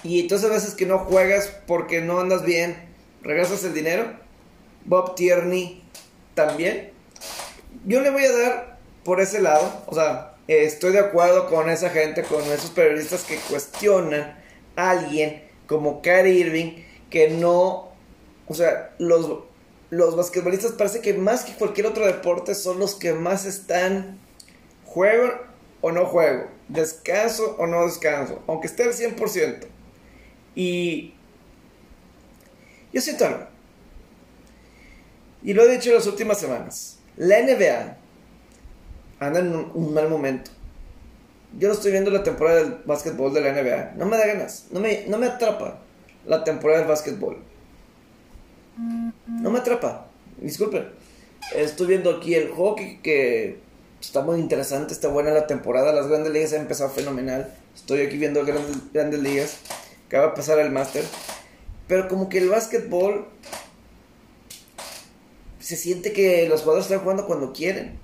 y 0.03 0.21
entonces 0.21 0.49
a 0.49 0.53
veces 0.53 0.73
que 0.73 0.85
no 0.85 0.99
juegas 0.99 1.53
porque 1.67 2.01
no 2.01 2.19
andas 2.19 2.43
bien, 2.43 2.77
regresas 3.21 3.63
el 3.63 3.73
dinero. 3.73 4.27
Bob 4.85 5.15
Tierney 5.15 5.83
también. 6.33 6.91
Yo 7.85 8.01
le 8.01 8.09
voy 8.09 8.23
a 8.23 8.31
dar 8.31 8.77
por 9.03 9.21
ese 9.21 9.41
lado, 9.41 9.83
o 9.85 9.95
sea, 9.95 10.35
estoy 10.47 10.93
de 10.93 10.99
acuerdo 10.99 11.47
con 11.47 11.69
esa 11.69 11.89
gente, 11.89 12.23
con 12.23 12.41
esos 12.43 12.71
periodistas 12.71 13.23
que 13.23 13.37
cuestionan 13.49 14.37
a 14.75 14.89
alguien 14.91 15.43
como 15.67 16.01
Kyrie 16.01 16.39
Irving, 16.39 16.83
que 17.09 17.29
no, 17.29 17.91
o 18.47 18.53
sea, 18.53 18.93
los, 18.97 19.29
los 19.89 20.15
basquetbolistas 20.15 20.73
parece 20.73 21.01
que 21.01 21.13
más 21.13 21.43
que 21.43 21.53
cualquier 21.53 21.87
otro 21.87 22.05
deporte 22.05 22.55
son 22.55 22.79
los 22.79 22.95
que 22.95 23.13
más 23.13 23.45
están, 23.45 24.19
juego 24.85 25.31
o 25.81 25.91
no 25.91 26.05
juego, 26.05 26.47
descanso 26.67 27.55
o 27.57 27.67
no 27.67 27.85
descanso, 27.85 28.41
aunque 28.47 28.67
esté 28.67 28.83
al 28.83 28.93
100%. 28.93 29.67
Y 30.55 31.13
yo 32.91 33.01
siento 33.01 33.25
algo. 33.25 33.45
Y 35.43 35.53
lo 35.53 35.63
he 35.63 35.71
dicho 35.71 35.89
en 35.89 35.95
las 35.95 36.07
últimas 36.07 36.39
semanas. 36.39 36.99
La 37.15 37.41
NBA 37.41 37.97
anda 39.19 39.39
en 39.39 39.55
un, 39.55 39.93
mal 39.93 40.09
momento. 40.09 40.51
Yo 41.57 41.67
no 41.67 41.73
estoy 41.73 41.91
viendo 41.91 42.11
la 42.11 42.23
temporada 42.23 42.57
del 42.57 42.77
básquetbol 42.85 43.33
de 43.33 43.41
la 43.41 43.53
NBA. 43.53 43.93
No 43.95 44.05
me 44.05 44.17
da 44.17 44.27
ganas. 44.27 44.67
No 44.71 44.79
me, 44.79 45.05
no 45.07 45.17
me 45.17 45.27
atrapa 45.27 45.79
la 46.25 46.43
temporada 46.43 46.79
del 46.79 46.89
básquetbol. 46.89 47.37
No 48.77 49.49
me 49.49 49.59
atrapa. 49.59 50.07
Disculpen. 50.39 50.87
Estoy 51.55 51.87
viendo 51.87 52.11
aquí 52.11 52.35
el 52.35 52.49
hockey 52.51 52.99
que 53.01 53.59
está 53.99 54.21
muy 54.21 54.39
interesante, 54.39 54.93
está 54.93 55.07
buena 55.07 55.31
la 55.31 55.47
temporada. 55.47 55.93
Las 55.93 56.07
grandes 56.07 56.31
ligas 56.31 56.53
han 56.53 56.61
empezado 56.61 56.89
fenomenal. 56.91 57.53
Estoy 57.75 58.01
aquí 58.01 58.17
viendo 58.17 58.45
grandes, 58.45 59.19
ligas. 59.19 59.57
Acaba 60.07 60.27
de 60.27 60.33
pasar 60.33 60.59
el 60.59 60.71
máster. 60.71 61.03
Pero 61.87 62.07
como 62.07 62.29
que 62.29 62.39
el 62.39 62.49
básquetbol 62.49 63.27
se 65.59 65.75
siente 65.75 66.13
que 66.13 66.47
los 66.47 66.61
jugadores 66.61 66.85
están 66.85 67.01
jugando 67.01 67.25
cuando 67.25 67.53
quieren. 67.53 67.99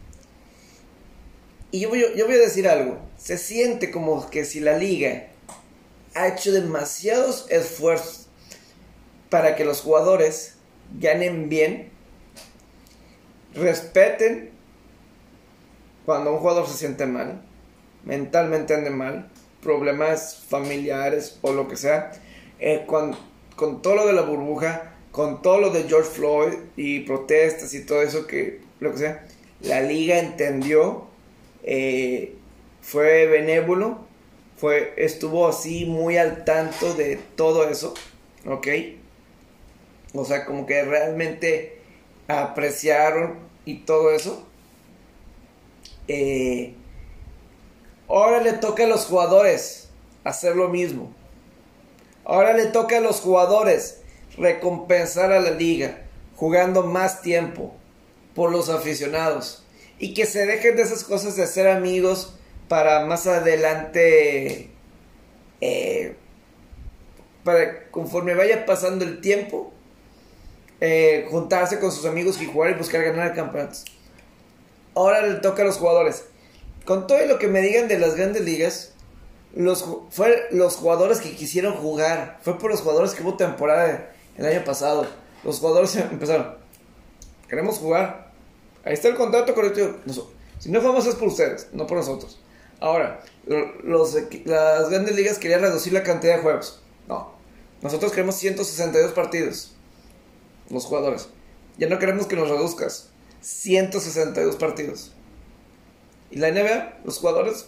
Y 1.71 1.80
yo 1.82 1.93
yo 1.95 2.26
voy 2.26 2.36
a 2.36 2.39
decir 2.39 2.67
algo. 2.67 2.99
Se 3.17 3.38
siente 3.38 3.91
como 3.91 4.30
que 4.30 4.45
si 4.45 4.59
la 4.59 4.78
liga 4.78 5.28
ha 6.15 6.28
hecho 6.28 6.51
demasiados 6.51 7.45
esfuerzos 7.49 8.28
para 9.30 9.55
que 9.55 9.65
los 9.65 9.82
jugadores 9.82 10.53
ganen 10.99 11.49
bien, 11.49 11.89
respeten 13.53 14.51
cuando 16.05 16.34
un 16.34 16.39
jugador 16.39 16.67
se 16.67 16.77
siente 16.77 17.05
mal, 17.05 17.41
mentalmente 18.03 18.73
ande 18.73 18.89
mal, 18.89 19.29
problemas 19.61 20.43
familiares 20.47 21.39
o 21.41 21.53
lo 21.53 21.67
que 21.67 21.77
sea, 21.77 22.11
eh, 22.59 22.86
con, 22.86 23.15
todo 23.81 23.95
lo 23.95 24.07
de 24.07 24.13
la 24.13 24.23
burbuja, 24.23 24.93
con 25.11 25.41
todo 25.41 25.59
lo 25.59 25.69
de 25.69 25.84
George 25.84 26.09
Floyd 26.09 26.53
y 26.75 27.01
protestas 27.01 27.73
y 27.73 27.86
todo 27.86 28.01
eso 28.01 28.27
que, 28.27 28.61
lo 28.79 28.91
que 28.91 28.97
sea, 28.97 29.25
la 29.61 29.81
liga 29.81 30.19
entendió 30.19 31.05
eh, 31.63 32.36
fue 32.81 33.27
benévolo, 33.27 33.99
fue, 34.57 34.93
estuvo 34.97 35.47
así 35.47 35.86
muy 35.86 36.17
al 36.17 36.43
tanto 36.43 36.93
de 36.93 37.17
todo 37.36 37.69
eso, 37.69 37.93
¿ok? 38.45 38.67
O 40.14 40.26
sea, 40.26 40.45
como 40.45 40.66
que 40.66 40.84
realmente 40.84 41.82
apreciaron 42.28 43.39
y 43.66 43.80
todo 43.80 44.11
eso. 44.11 44.47
Eh, 46.07 46.74
ahora 48.07 48.41
le 48.41 48.53
toca 48.53 48.84
a 48.84 48.88
los 48.88 49.05
jugadores 49.05 49.89
hacer 50.24 50.55
lo 50.55 50.70
mismo. 50.70 51.14
Ahora 52.26 52.53
le 52.53 52.68
toca 52.68 52.97
a 52.97 53.01
los 53.01 53.20
jugadores 53.20 54.01
recompensar 54.38 55.32
a 55.32 55.39
la 55.39 55.51
liga 55.51 56.03
jugando 56.36 56.84
más 56.84 57.22
tiempo 57.22 57.76
por 58.34 58.51
los 58.51 58.70
aficionados 58.70 59.64
y 59.99 60.14
que 60.14 60.26
se 60.26 60.45
dejen 60.45 60.76
de 60.76 60.84
esas 60.84 61.03
cosas 61.03 61.36
de 61.36 61.45
ser 61.47 61.68
amigos 61.68 62.36
para 62.68 63.05
más 63.05 63.28
adelante 63.28 64.70
eh, 65.61 66.16
para 67.43 67.89
conforme 67.91 68.34
vaya 68.34 68.66
pasando 68.66 69.05
el 69.05 69.22
tiempo 69.22 69.72
eh, 70.82 71.28
juntarse 71.30 71.80
con 71.80 71.91
sus 71.91 72.05
amigos 72.05 72.41
y 72.41 72.45
jugar 72.45 72.71
y 72.71 72.74
buscar 72.76 73.03
ganar 73.03 73.34
campeonatos 73.34 73.86
ahora 74.95 75.26
le 75.26 75.36
toca 75.36 75.63
a 75.63 75.65
los 75.65 75.78
jugadores. 75.78 76.26
Con 76.86 77.07
todo 77.07 77.26
lo 77.26 77.39
que 77.39 77.47
me 77.47 77.61
digan 77.61 77.88
de 77.88 77.99
las 77.99 78.15
grandes 78.15 78.43
ligas 78.43 78.93
los, 79.55 79.86
fue 80.09 80.47
los 80.51 80.76
jugadores 80.76 81.19
que 81.19 81.36
quisieron 81.36 81.76
jugar. 81.76 82.39
Fue 82.41 82.57
por 82.57 82.71
los 82.71 82.82
jugadores 82.82 83.13
que 83.13 83.24
hubo 83.24 83.36
temporada 83.36 84.13
el 84.38 84.45
año 84.45 84.63
pasado. 84.63 85.05
Los 85.43 85.59
jugadores 85.59 85.95
empezaron. 86.11 86.55
Queremos 87.47 87.78
jugar. 87.78 88.32
Ahí 88.84 88.93
está 88.93 89.07
el 89.07 89.15
contrato 89.15 89.53
colectivo 89.53 89.95
si 90.59 90.69
no 90.71 90.80
jugamos 90.80 91.05
es 91.05 91.15
por 91.15 91.28
ustedes 91.28 91.67
no 91.74 91.88
por 91.88 91.97
nosotros. 91.97 92.39
Ahora, 92.80 93.21
las 93.45 94.89
grandes 94.89 95.15
ligas 95.15 95.38
querían 95.38 95.61
reducir 95.61 95.93
la 95.93 96.03
cantidad 96.03 96.38
de 96.38 96.41
juegos. 96.41 96.82
No. 97.07 97.34
Nosotros 97.82 98.11
queremos 98.11 98.36
162 98.36 99.11
partidos. 99.11 99.72
Los 100.74 100.86
jugadores. 100.86 101.30
Ya 101.78 101.88
no 101.88 101.99
queremos 101.99 102.26
que 102.26 102.36
nos 102.36 102.49
reduzcas. 102.49 103.09
162 103.41 104.55
partidos. 104.55 105.13
¿Y 106.32 106.38
la 106.38 106.51
NBA? 106.51 107.01
Los 107.05 107.19
jugadores. 107.19 107.67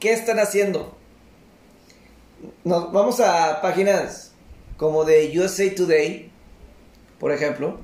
¿Qué 0.00 0.12
están 0.12 0.38
haciendo? 0.40 0.96
Nos 2.64 2.92
vamos 2.92 3.20
a 3.20 3.60
páginas 3.60 4.32
como 4.76 5.04
de 5.04 5.38
USA 5.38 5.72
Today, 5.74 6.30
por 7.18 7.32
ejemplo. 7.32 7.78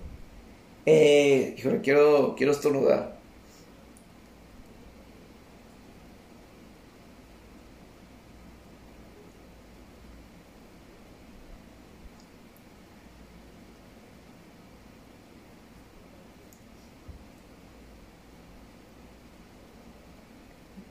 Eh, 0.86 1.54
quiero, 1.82 2.34
quiero 2.36 2.52
estornudar. 2.52 3.15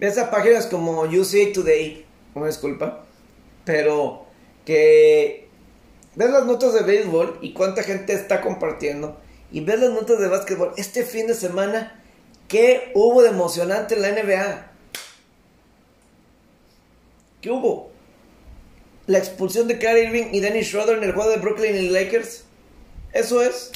Esas 0.05 0.29
páginas 0.29 0.67
como 0.67 1.01
USA 1.01 1.51
Today, 1.53 2.05
una 2.33 2.47
disculpa, 2.47 3.05
pero 3.63 4.25
que 4.65 5.47
ves 6.15 6.29
las 6.29 6.45
notas 6.45 6.73
de 6.73 6.81
béisbol 6.81 7.39
y 7.41 7.53
cuánta 7.53 7.83
gente 7.83 8.13
está 8.13 8.41
compartiendo 8.41 9.19
y 9.51 9.61
ves 9.61 9.79
las 9.79 9.91
notas 9.91 10.19
de 10.19 10.27
básquetbol. 10.27 10.73
Este 10.77 11.03
fin 11.03 11.27
de 11.27 11.33
semana, 11.33 12.03
¿qué 12.47 12.91
hubo 12.93 13.21
de 13.21 13.29
emocionante 13.29 13.95
en 13.95 14.01
la 14.01 14.11
NBA? 14.11 14.71
¿Qué 17.41 17.51
hubo? 17.51 17.91
La 19.07 19.19
expulsión 19.19 19.67
de 19.67 19.77
Kyrie 19.77 20.05
Irving 20.05 20.33
y 20.33 20.41
Danny 20.41 20.63
Schroeder 20.63 20.97
en 20.97 21.03
el 21.03 21.13
juego 21.13 21.29
de 21.29 21.37
Brooklyn 21.37 21.75
y 21.75 21.89
Lakers. 21.89 22.43
Eso 23.13 23.41
es. 23.41 23.71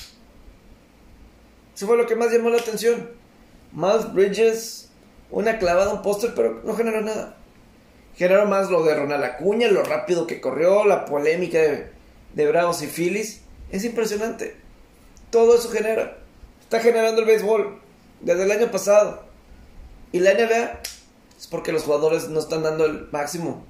Eso 1.75 1.87
fue 1.87 1.97
lo 1.97 2.07
que 2.07 2.15
más 2.15 2.31
llamó 2.31 2.49
la 2.49 2.57
atención. 2.57 3.11
Miles 3.71 4.11
Bridges 4.11 4.88
una 5.31 5.59
clavada, 5.59 5.93
un 5.93 6.01
póster, 6.01 6.33
pero 6.35 6.61
no 6.63 6.75
generó 6.75 7.01
nada. 7.01 7.35
Generó 8.15 8.45
más 8.45 8.69
lo 8.69 8.83
de 8.83 8.95
Ronald 8.95 9.23
Acuña, 9.23 9.67
lo 9.69 9.83
rápido 9.83 10.27
que 10.27 10.41
corrió, 10.41 10.85
la 10.85 11.05
polémica 11.05 11.59
de, 12.33 12.47
Bravos 12.47 12.81
y 12.81 12.87
Phillies. 12.87 13.41
Es 13.71 13.85
impresionante. 13.85 14.55
Todo 15.29 15.55
eso 15.55 15.69
genera. 15.69 16.17
Está 16.61 16.79
generando 16.79 17.21
el 17.21 17.27
béisbol 17.27 17.79
desde 18.21 18.43
el 18.43 18.51
año 18.51 18.71
pasado. 18.71 19.23
Y 20.11 20.19
la 20.19 20.33
NBA 20.33 20.81
es 21.37 21.47
porque 21.47 21.71
los 21.71 21.83
jugadores 21.83 22.29
no 22.29 22.39
están 22.39 22.63
dando 22.63 22.85
el 22.85 23.07
máximo. 23.11 23.63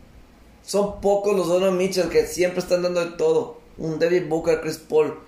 Son 0.64 1.02
pocos 1.02 1.36
los 1.36 1.48
Donovan 1.48 1.78
Mitchell 1.78 2.10
que 2.10 2.26
siempre 2.26 2.60
están 2.60 2.82
dando 2.82 3.02
de 3.04 3.12
todo. 3.18 3.60
Un 3.78 4.00
David 4.00 4.28
Booker, 4.28 4.62
Chris 4.62 4.78
Paul, 4.78 5.20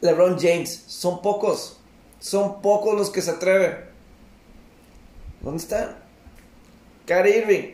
LeBron 0.00 0.38
James. 0.38 0.84
Son 0.86 1.20
pocos. 1.20 1.80
Son 2.20 2.62
pocos 2.62 2.94
los 2.94 3.10
que 3.10 3.22
se 3.22 3.32
atreven. 3.32 3.95
¿Dónde 5.40 5.62
está? 5.62 5.98
Kyrie 7.06 7.38
Irving. 7.38 7.72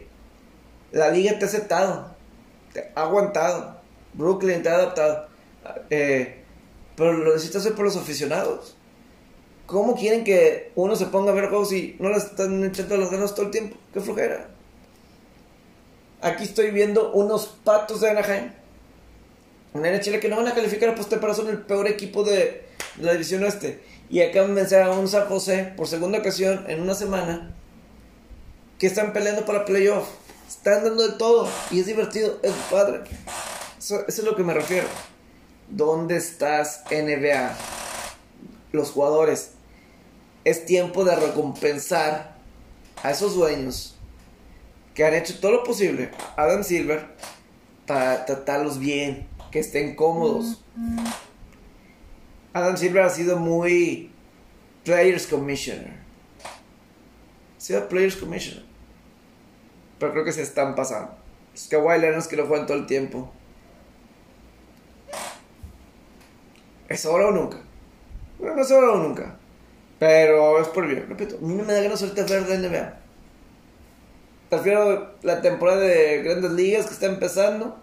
La 0.93 1.11
liga 1.11 1.39
te 1.39 1.45
ha 1.45 1.49
aceptado. 1.49 2.15
Te 2.73 2.91
ha 2.95 3.03
aguantado. 3.03 3.81
Brooklyn 4.15 4.63
te 4.63 4.69
ha 4.69 4.75
adaptado. 4.75 5.29
Eh, 5.91 6.43
pero 6.97 7.13
lo 7.13 7.33
necesitas 7.33 7.63
hacer 7.63 7.75
por 7.75 7.85
los 7.85 7.97
aficionados. 7.97 8.77
¿Cómo 9.67 9.97
quieren 9.97 10.25
que 10.25 10.71
uno 10.75 10.97
se 10.97 11.07
ponga 11.07 11.33
a 11.33 11.35
ver 11.35 11.49
juegos 11.49 11.73
y 11.73 11.97
no 11.99 12.11
le 12.11 12.17
están 12.17 12.63
echando 12.65 12.97
las 12.97 13.11
ganas 13.11 13.35
todo 13.35 13.47
el 13.47 13.53
tiempo? 13.53 13.77
¡Qué 13.93 14.01
flojera! 14.01 14.49
Aquí 16.21 16.45
estoy 16.45 16.71
viendo 16.71 17.13
unos 17.13 17.47
patos 17.65 18.01
de 18.01 18.11
Anaheim. 18.11 18.53
Una 19.73 19.91
NHL 19.91 20.21
que 20.21 20.29
no 20.29 20.37
van 20.37 20.49
a 20.49 20.55
calificar 20.55 20.91
a 20.91 20.95
pero 20.95 21.35
son 21.35 21.49
el 21.49 21.59
peor 21.63 21.89
equipo 21.89 22.23
de, 22.23 22.67
la 23.01 23.13
división 23.13 23.43
oeste. 23.43 23.81
Y 24.13 24.21
acaban 24.21 24.55
de 24.55 24.61
vencer 24.61 24.83
a 24.83 24.91
un 24.91 25.09
San 25.09 25.27
José 25.27 25.73
por 25.75 25.89
segunda 25.89 26.19
ocasión 26.19 26.67
en 26.69 26.83
una 26.83 26.95
semana. 26.95 27.51
Que 28.79 28.87
están 28.87 29.15
peleando 29.15 29.47
para 29.47 29.65
playoff. 29.65 30.07
Están 30.47 30.85
dando 30.85 31.09
de 31.09 31.15
todo. 31.17 31.49
Y 31.71 31.81
es 31.81 31.87
divertido. 31.87 32.39
Es 32.43 32.53
padre. 32.71 33.01
Eso, 33.79 34.07
es 34.07 34.23
lo 34.23 34.37
que 34.37 34.43
me 34.43 34.53
refiero. 34.53 34.87
¿Dónde 35.71 36.19
estás, 36.19 36.83
NBA? 36.91 37.57
Los 38.73 38.91
jugadores. 38.91 39.53
Es 40.45 40.67
tiempo 40.67 41.05
de 41.05 41.17
recompensar 41.17 42.35
a 43.03 43.13
esos 43.13 43.35
dueños 43.35 43.97
que 44.95 45.07
han 45.07 45.15
hecho 45.15 45.41
todo 45.41 45.53
lo 45.53 45.65
posible. 45.65 46.11
Adam 46.37 46.65
Silver. 46.65 47.07
Para 47.87 48.27
tratarlos 48.27 48.79
bien. 48.79 49.27
Que 49.51 49.61
estén 49.61 49.97
cómodos. 49.97 50.63
Adam 52.53 52.77
Silver 52.77 53.03
ha 53.03 53.11
sido 53.11 53.39
muy 53.39 54.11
Players 54.85 55.27
Commissioner. 55.27 55.95
Ha 57.57 57.61
sido 57.61 57.89
Players 57.89 58.17
Commissioner. 58.17 58.65
Pero 59.99 60.13
creo 60.13 60.25
que 60.25 60.33
se 60.33 60.43
están 60.43 60.75
pasando. 60.75 61.15
Es 61.55 61.69
que 61.69 61.77
Leonard 61.77 62.27
que 62.27 62.37
lo 62.37 62.47
juegan 62.47 62.67
todo 62.67 62.77
el 62.77 62.87
tiempo. 62.87 63.33
¿Es 66.89 67.07
ahora 67.07 67.29
o 67.29 67.31
nunca? 67.31 67.59
No 68.39 68.61
es 68.61 68.71
ahora 68.71 68.93
o 68.93 68.97
nunca. 68.99 69.37
Pero 69.99 70.61
es 70.61 70.69
por 70.69 70.87
bien. 70.87 71.07
Repito, 71.09 71.39
a 71.39 71.47
mí 71.47 71.55
no 71.55 71.65
me 71.65 71.73
da 71.73 71.81
ganas 71.81 72.03
ahorita 72.03 72.25
ver 72.25 72.45
de 72.45 72.69
NBA. 72.69 72.99
Prefiero 74.51 75.15
la 75.23 75.41
temporada 75.41 75.81
de 75.81 76.23
grandes 76.23 76.51
ligas 76.53 76.87
que 76.87 76.93
está 76.93 77.07
empezando. 77.07 77.79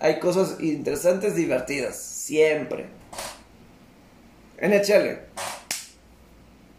Hay 0.00 0.18
cosas 0.18 0.60
interesantes, 0.60 1.36
divertidas. 1.36 1.96
Siempre. 1.96 2.86
NHL. 4.60 5.18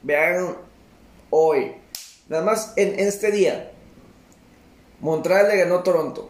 Vean 0.04 0.56
hoy. 1.30 1.74
Nada 2.30 2.44
más 2.44 2.74
en, 2.76 3.00
este 3.00 3.32
día. 3.32 3.72
Montreal 5.00 5.48
le 5.48 5.58
ganó 5.58 5.84
Toronto. 5.84 6.30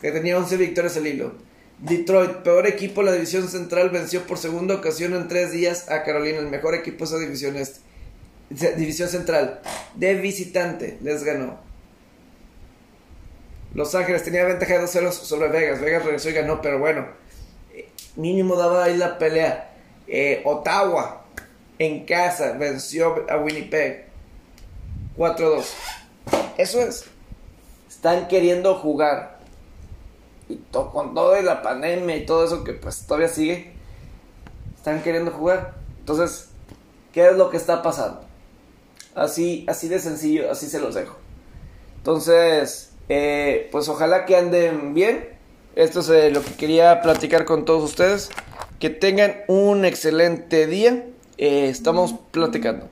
Que 0.00 0.12
tenía 0.12 0.36
11 0.36 0.56
victorias 0.56 0.96
al 0.96 1.06
hilo. 1.06 1.32
Detroit, 1.78 2.38
peor 2.38 2.66
equipo 2.66 3.00
de 3.00 3.06
la 3.06 3.12
división 3.12 3.48
central, 3.48 3.90
venció 3.90 4.26
por 4.26 4.38
segunda 4.38 4.74
ocasión 4.74 5.14
en 5.14 5.28
tres 5.28 5.52
días 5.52 5.90
a 5.90 6.04
Carolina, 6.04 6.38
el 6.38 6.46
mejor 6.46 6.74
equipo 6.74 6.98
de 6.98 7.04
esa 7.04 7.18
división, 7.18 7.56
este, 7.56 7.80
división 8.76 9.08
central. 9.08 9.60
De 9.94 10.14
visitante 10.14 10.98
les 11.02 11.24
ganó. 11.24 11.58
Los 13.74 13.94
Ángeles 13.94 14.22
tenía 14.22 14.44
ventaja 14.44 14.74
de 14.74 14.80
2 14.80 14.90
0 14.92 15.12
sobre 15.12 15.48
Vegas. 15.48 15.80
Vegas 15.80 16.04
regresó 16.04 16.30
y 16.30 16.32
ganó, 16.32 16.62
pero 16.62 16.78
bueno, 16.78 17.08
eh, 17.74 17.88
mínimo 18.14 18.54
daba 18.56 18.84
ahí 18.84 18.96
la 18.96 19.18
pelea. 19.18 19.73
Eh, 20.06 20.42
Ottawa 20.44 21.24
en 21.78 22.04
casa 22.04 22.52
venció 22.52 23.24
a 23.28 23.38
Winnipeg 23.38 24.06
4-2. 25.16 25.64
Eso 26.58 26.80
es. 26.80 27.04
Están 27.88 28.28
queriendo 28.28 28.74
jugar. 28.76 29.38
Y 30.48 30.56
con 30.72 31.14
todo 31.14 31.32
de 31.32 31.42
la 31.42 31.62
pandemia 31.62 32.16
y 32.16 32.26
todo 32.26 32.44
eso 32.44 32.64
que 32.64 32.74
pues 32.74 33.06
todavía 33.06 33.28
sigue. 33.28 33.72
Están 34.76 35.02
queriendo 35.02 35.30
jugar. 35.30 35.74
Entonces, 36.00 36.48
¿qué 37.12 37.28
es 37.28 37.36
lo 37.36 37.50
que 37.50 37.56
está 37.56 37.82
pasando? 37.82 38.22
Así, 39.14 39.64
así 39.68 39.88
de 39.88 39.98
sencillo, 39.98 40.50
así 40.50 40.66
se 40.66 40.80
los 40.80 40.94
dejo. 40.94 41.16
Entonces, 41.96 42.90
Eh, 43.08 43.68
pues 43.70 43.88
ojalá 43.88 44.24
que 44.24 44.36
anden 44.36 44.94
bien. 44.94 45.28
Esto 45.76 46.00
es 46.00 46.08
eh, 46.08 46.30
lo 46.30 46.42
que 46.42 46.52
quería 46.54 47.02
platicar 47.02 47.44
con 47.44 47.64
todos 47.64 47.82
ustedes. 47.84 48.30
Que 48.78 48.90
tengan 48.90 49.36
un 49.48 49.84
excelente 49.84 50.66
día. 50.66 51.06
Eh, 51.38 51.68
estamos 51.68 52.14
platicando. 52.30 52.88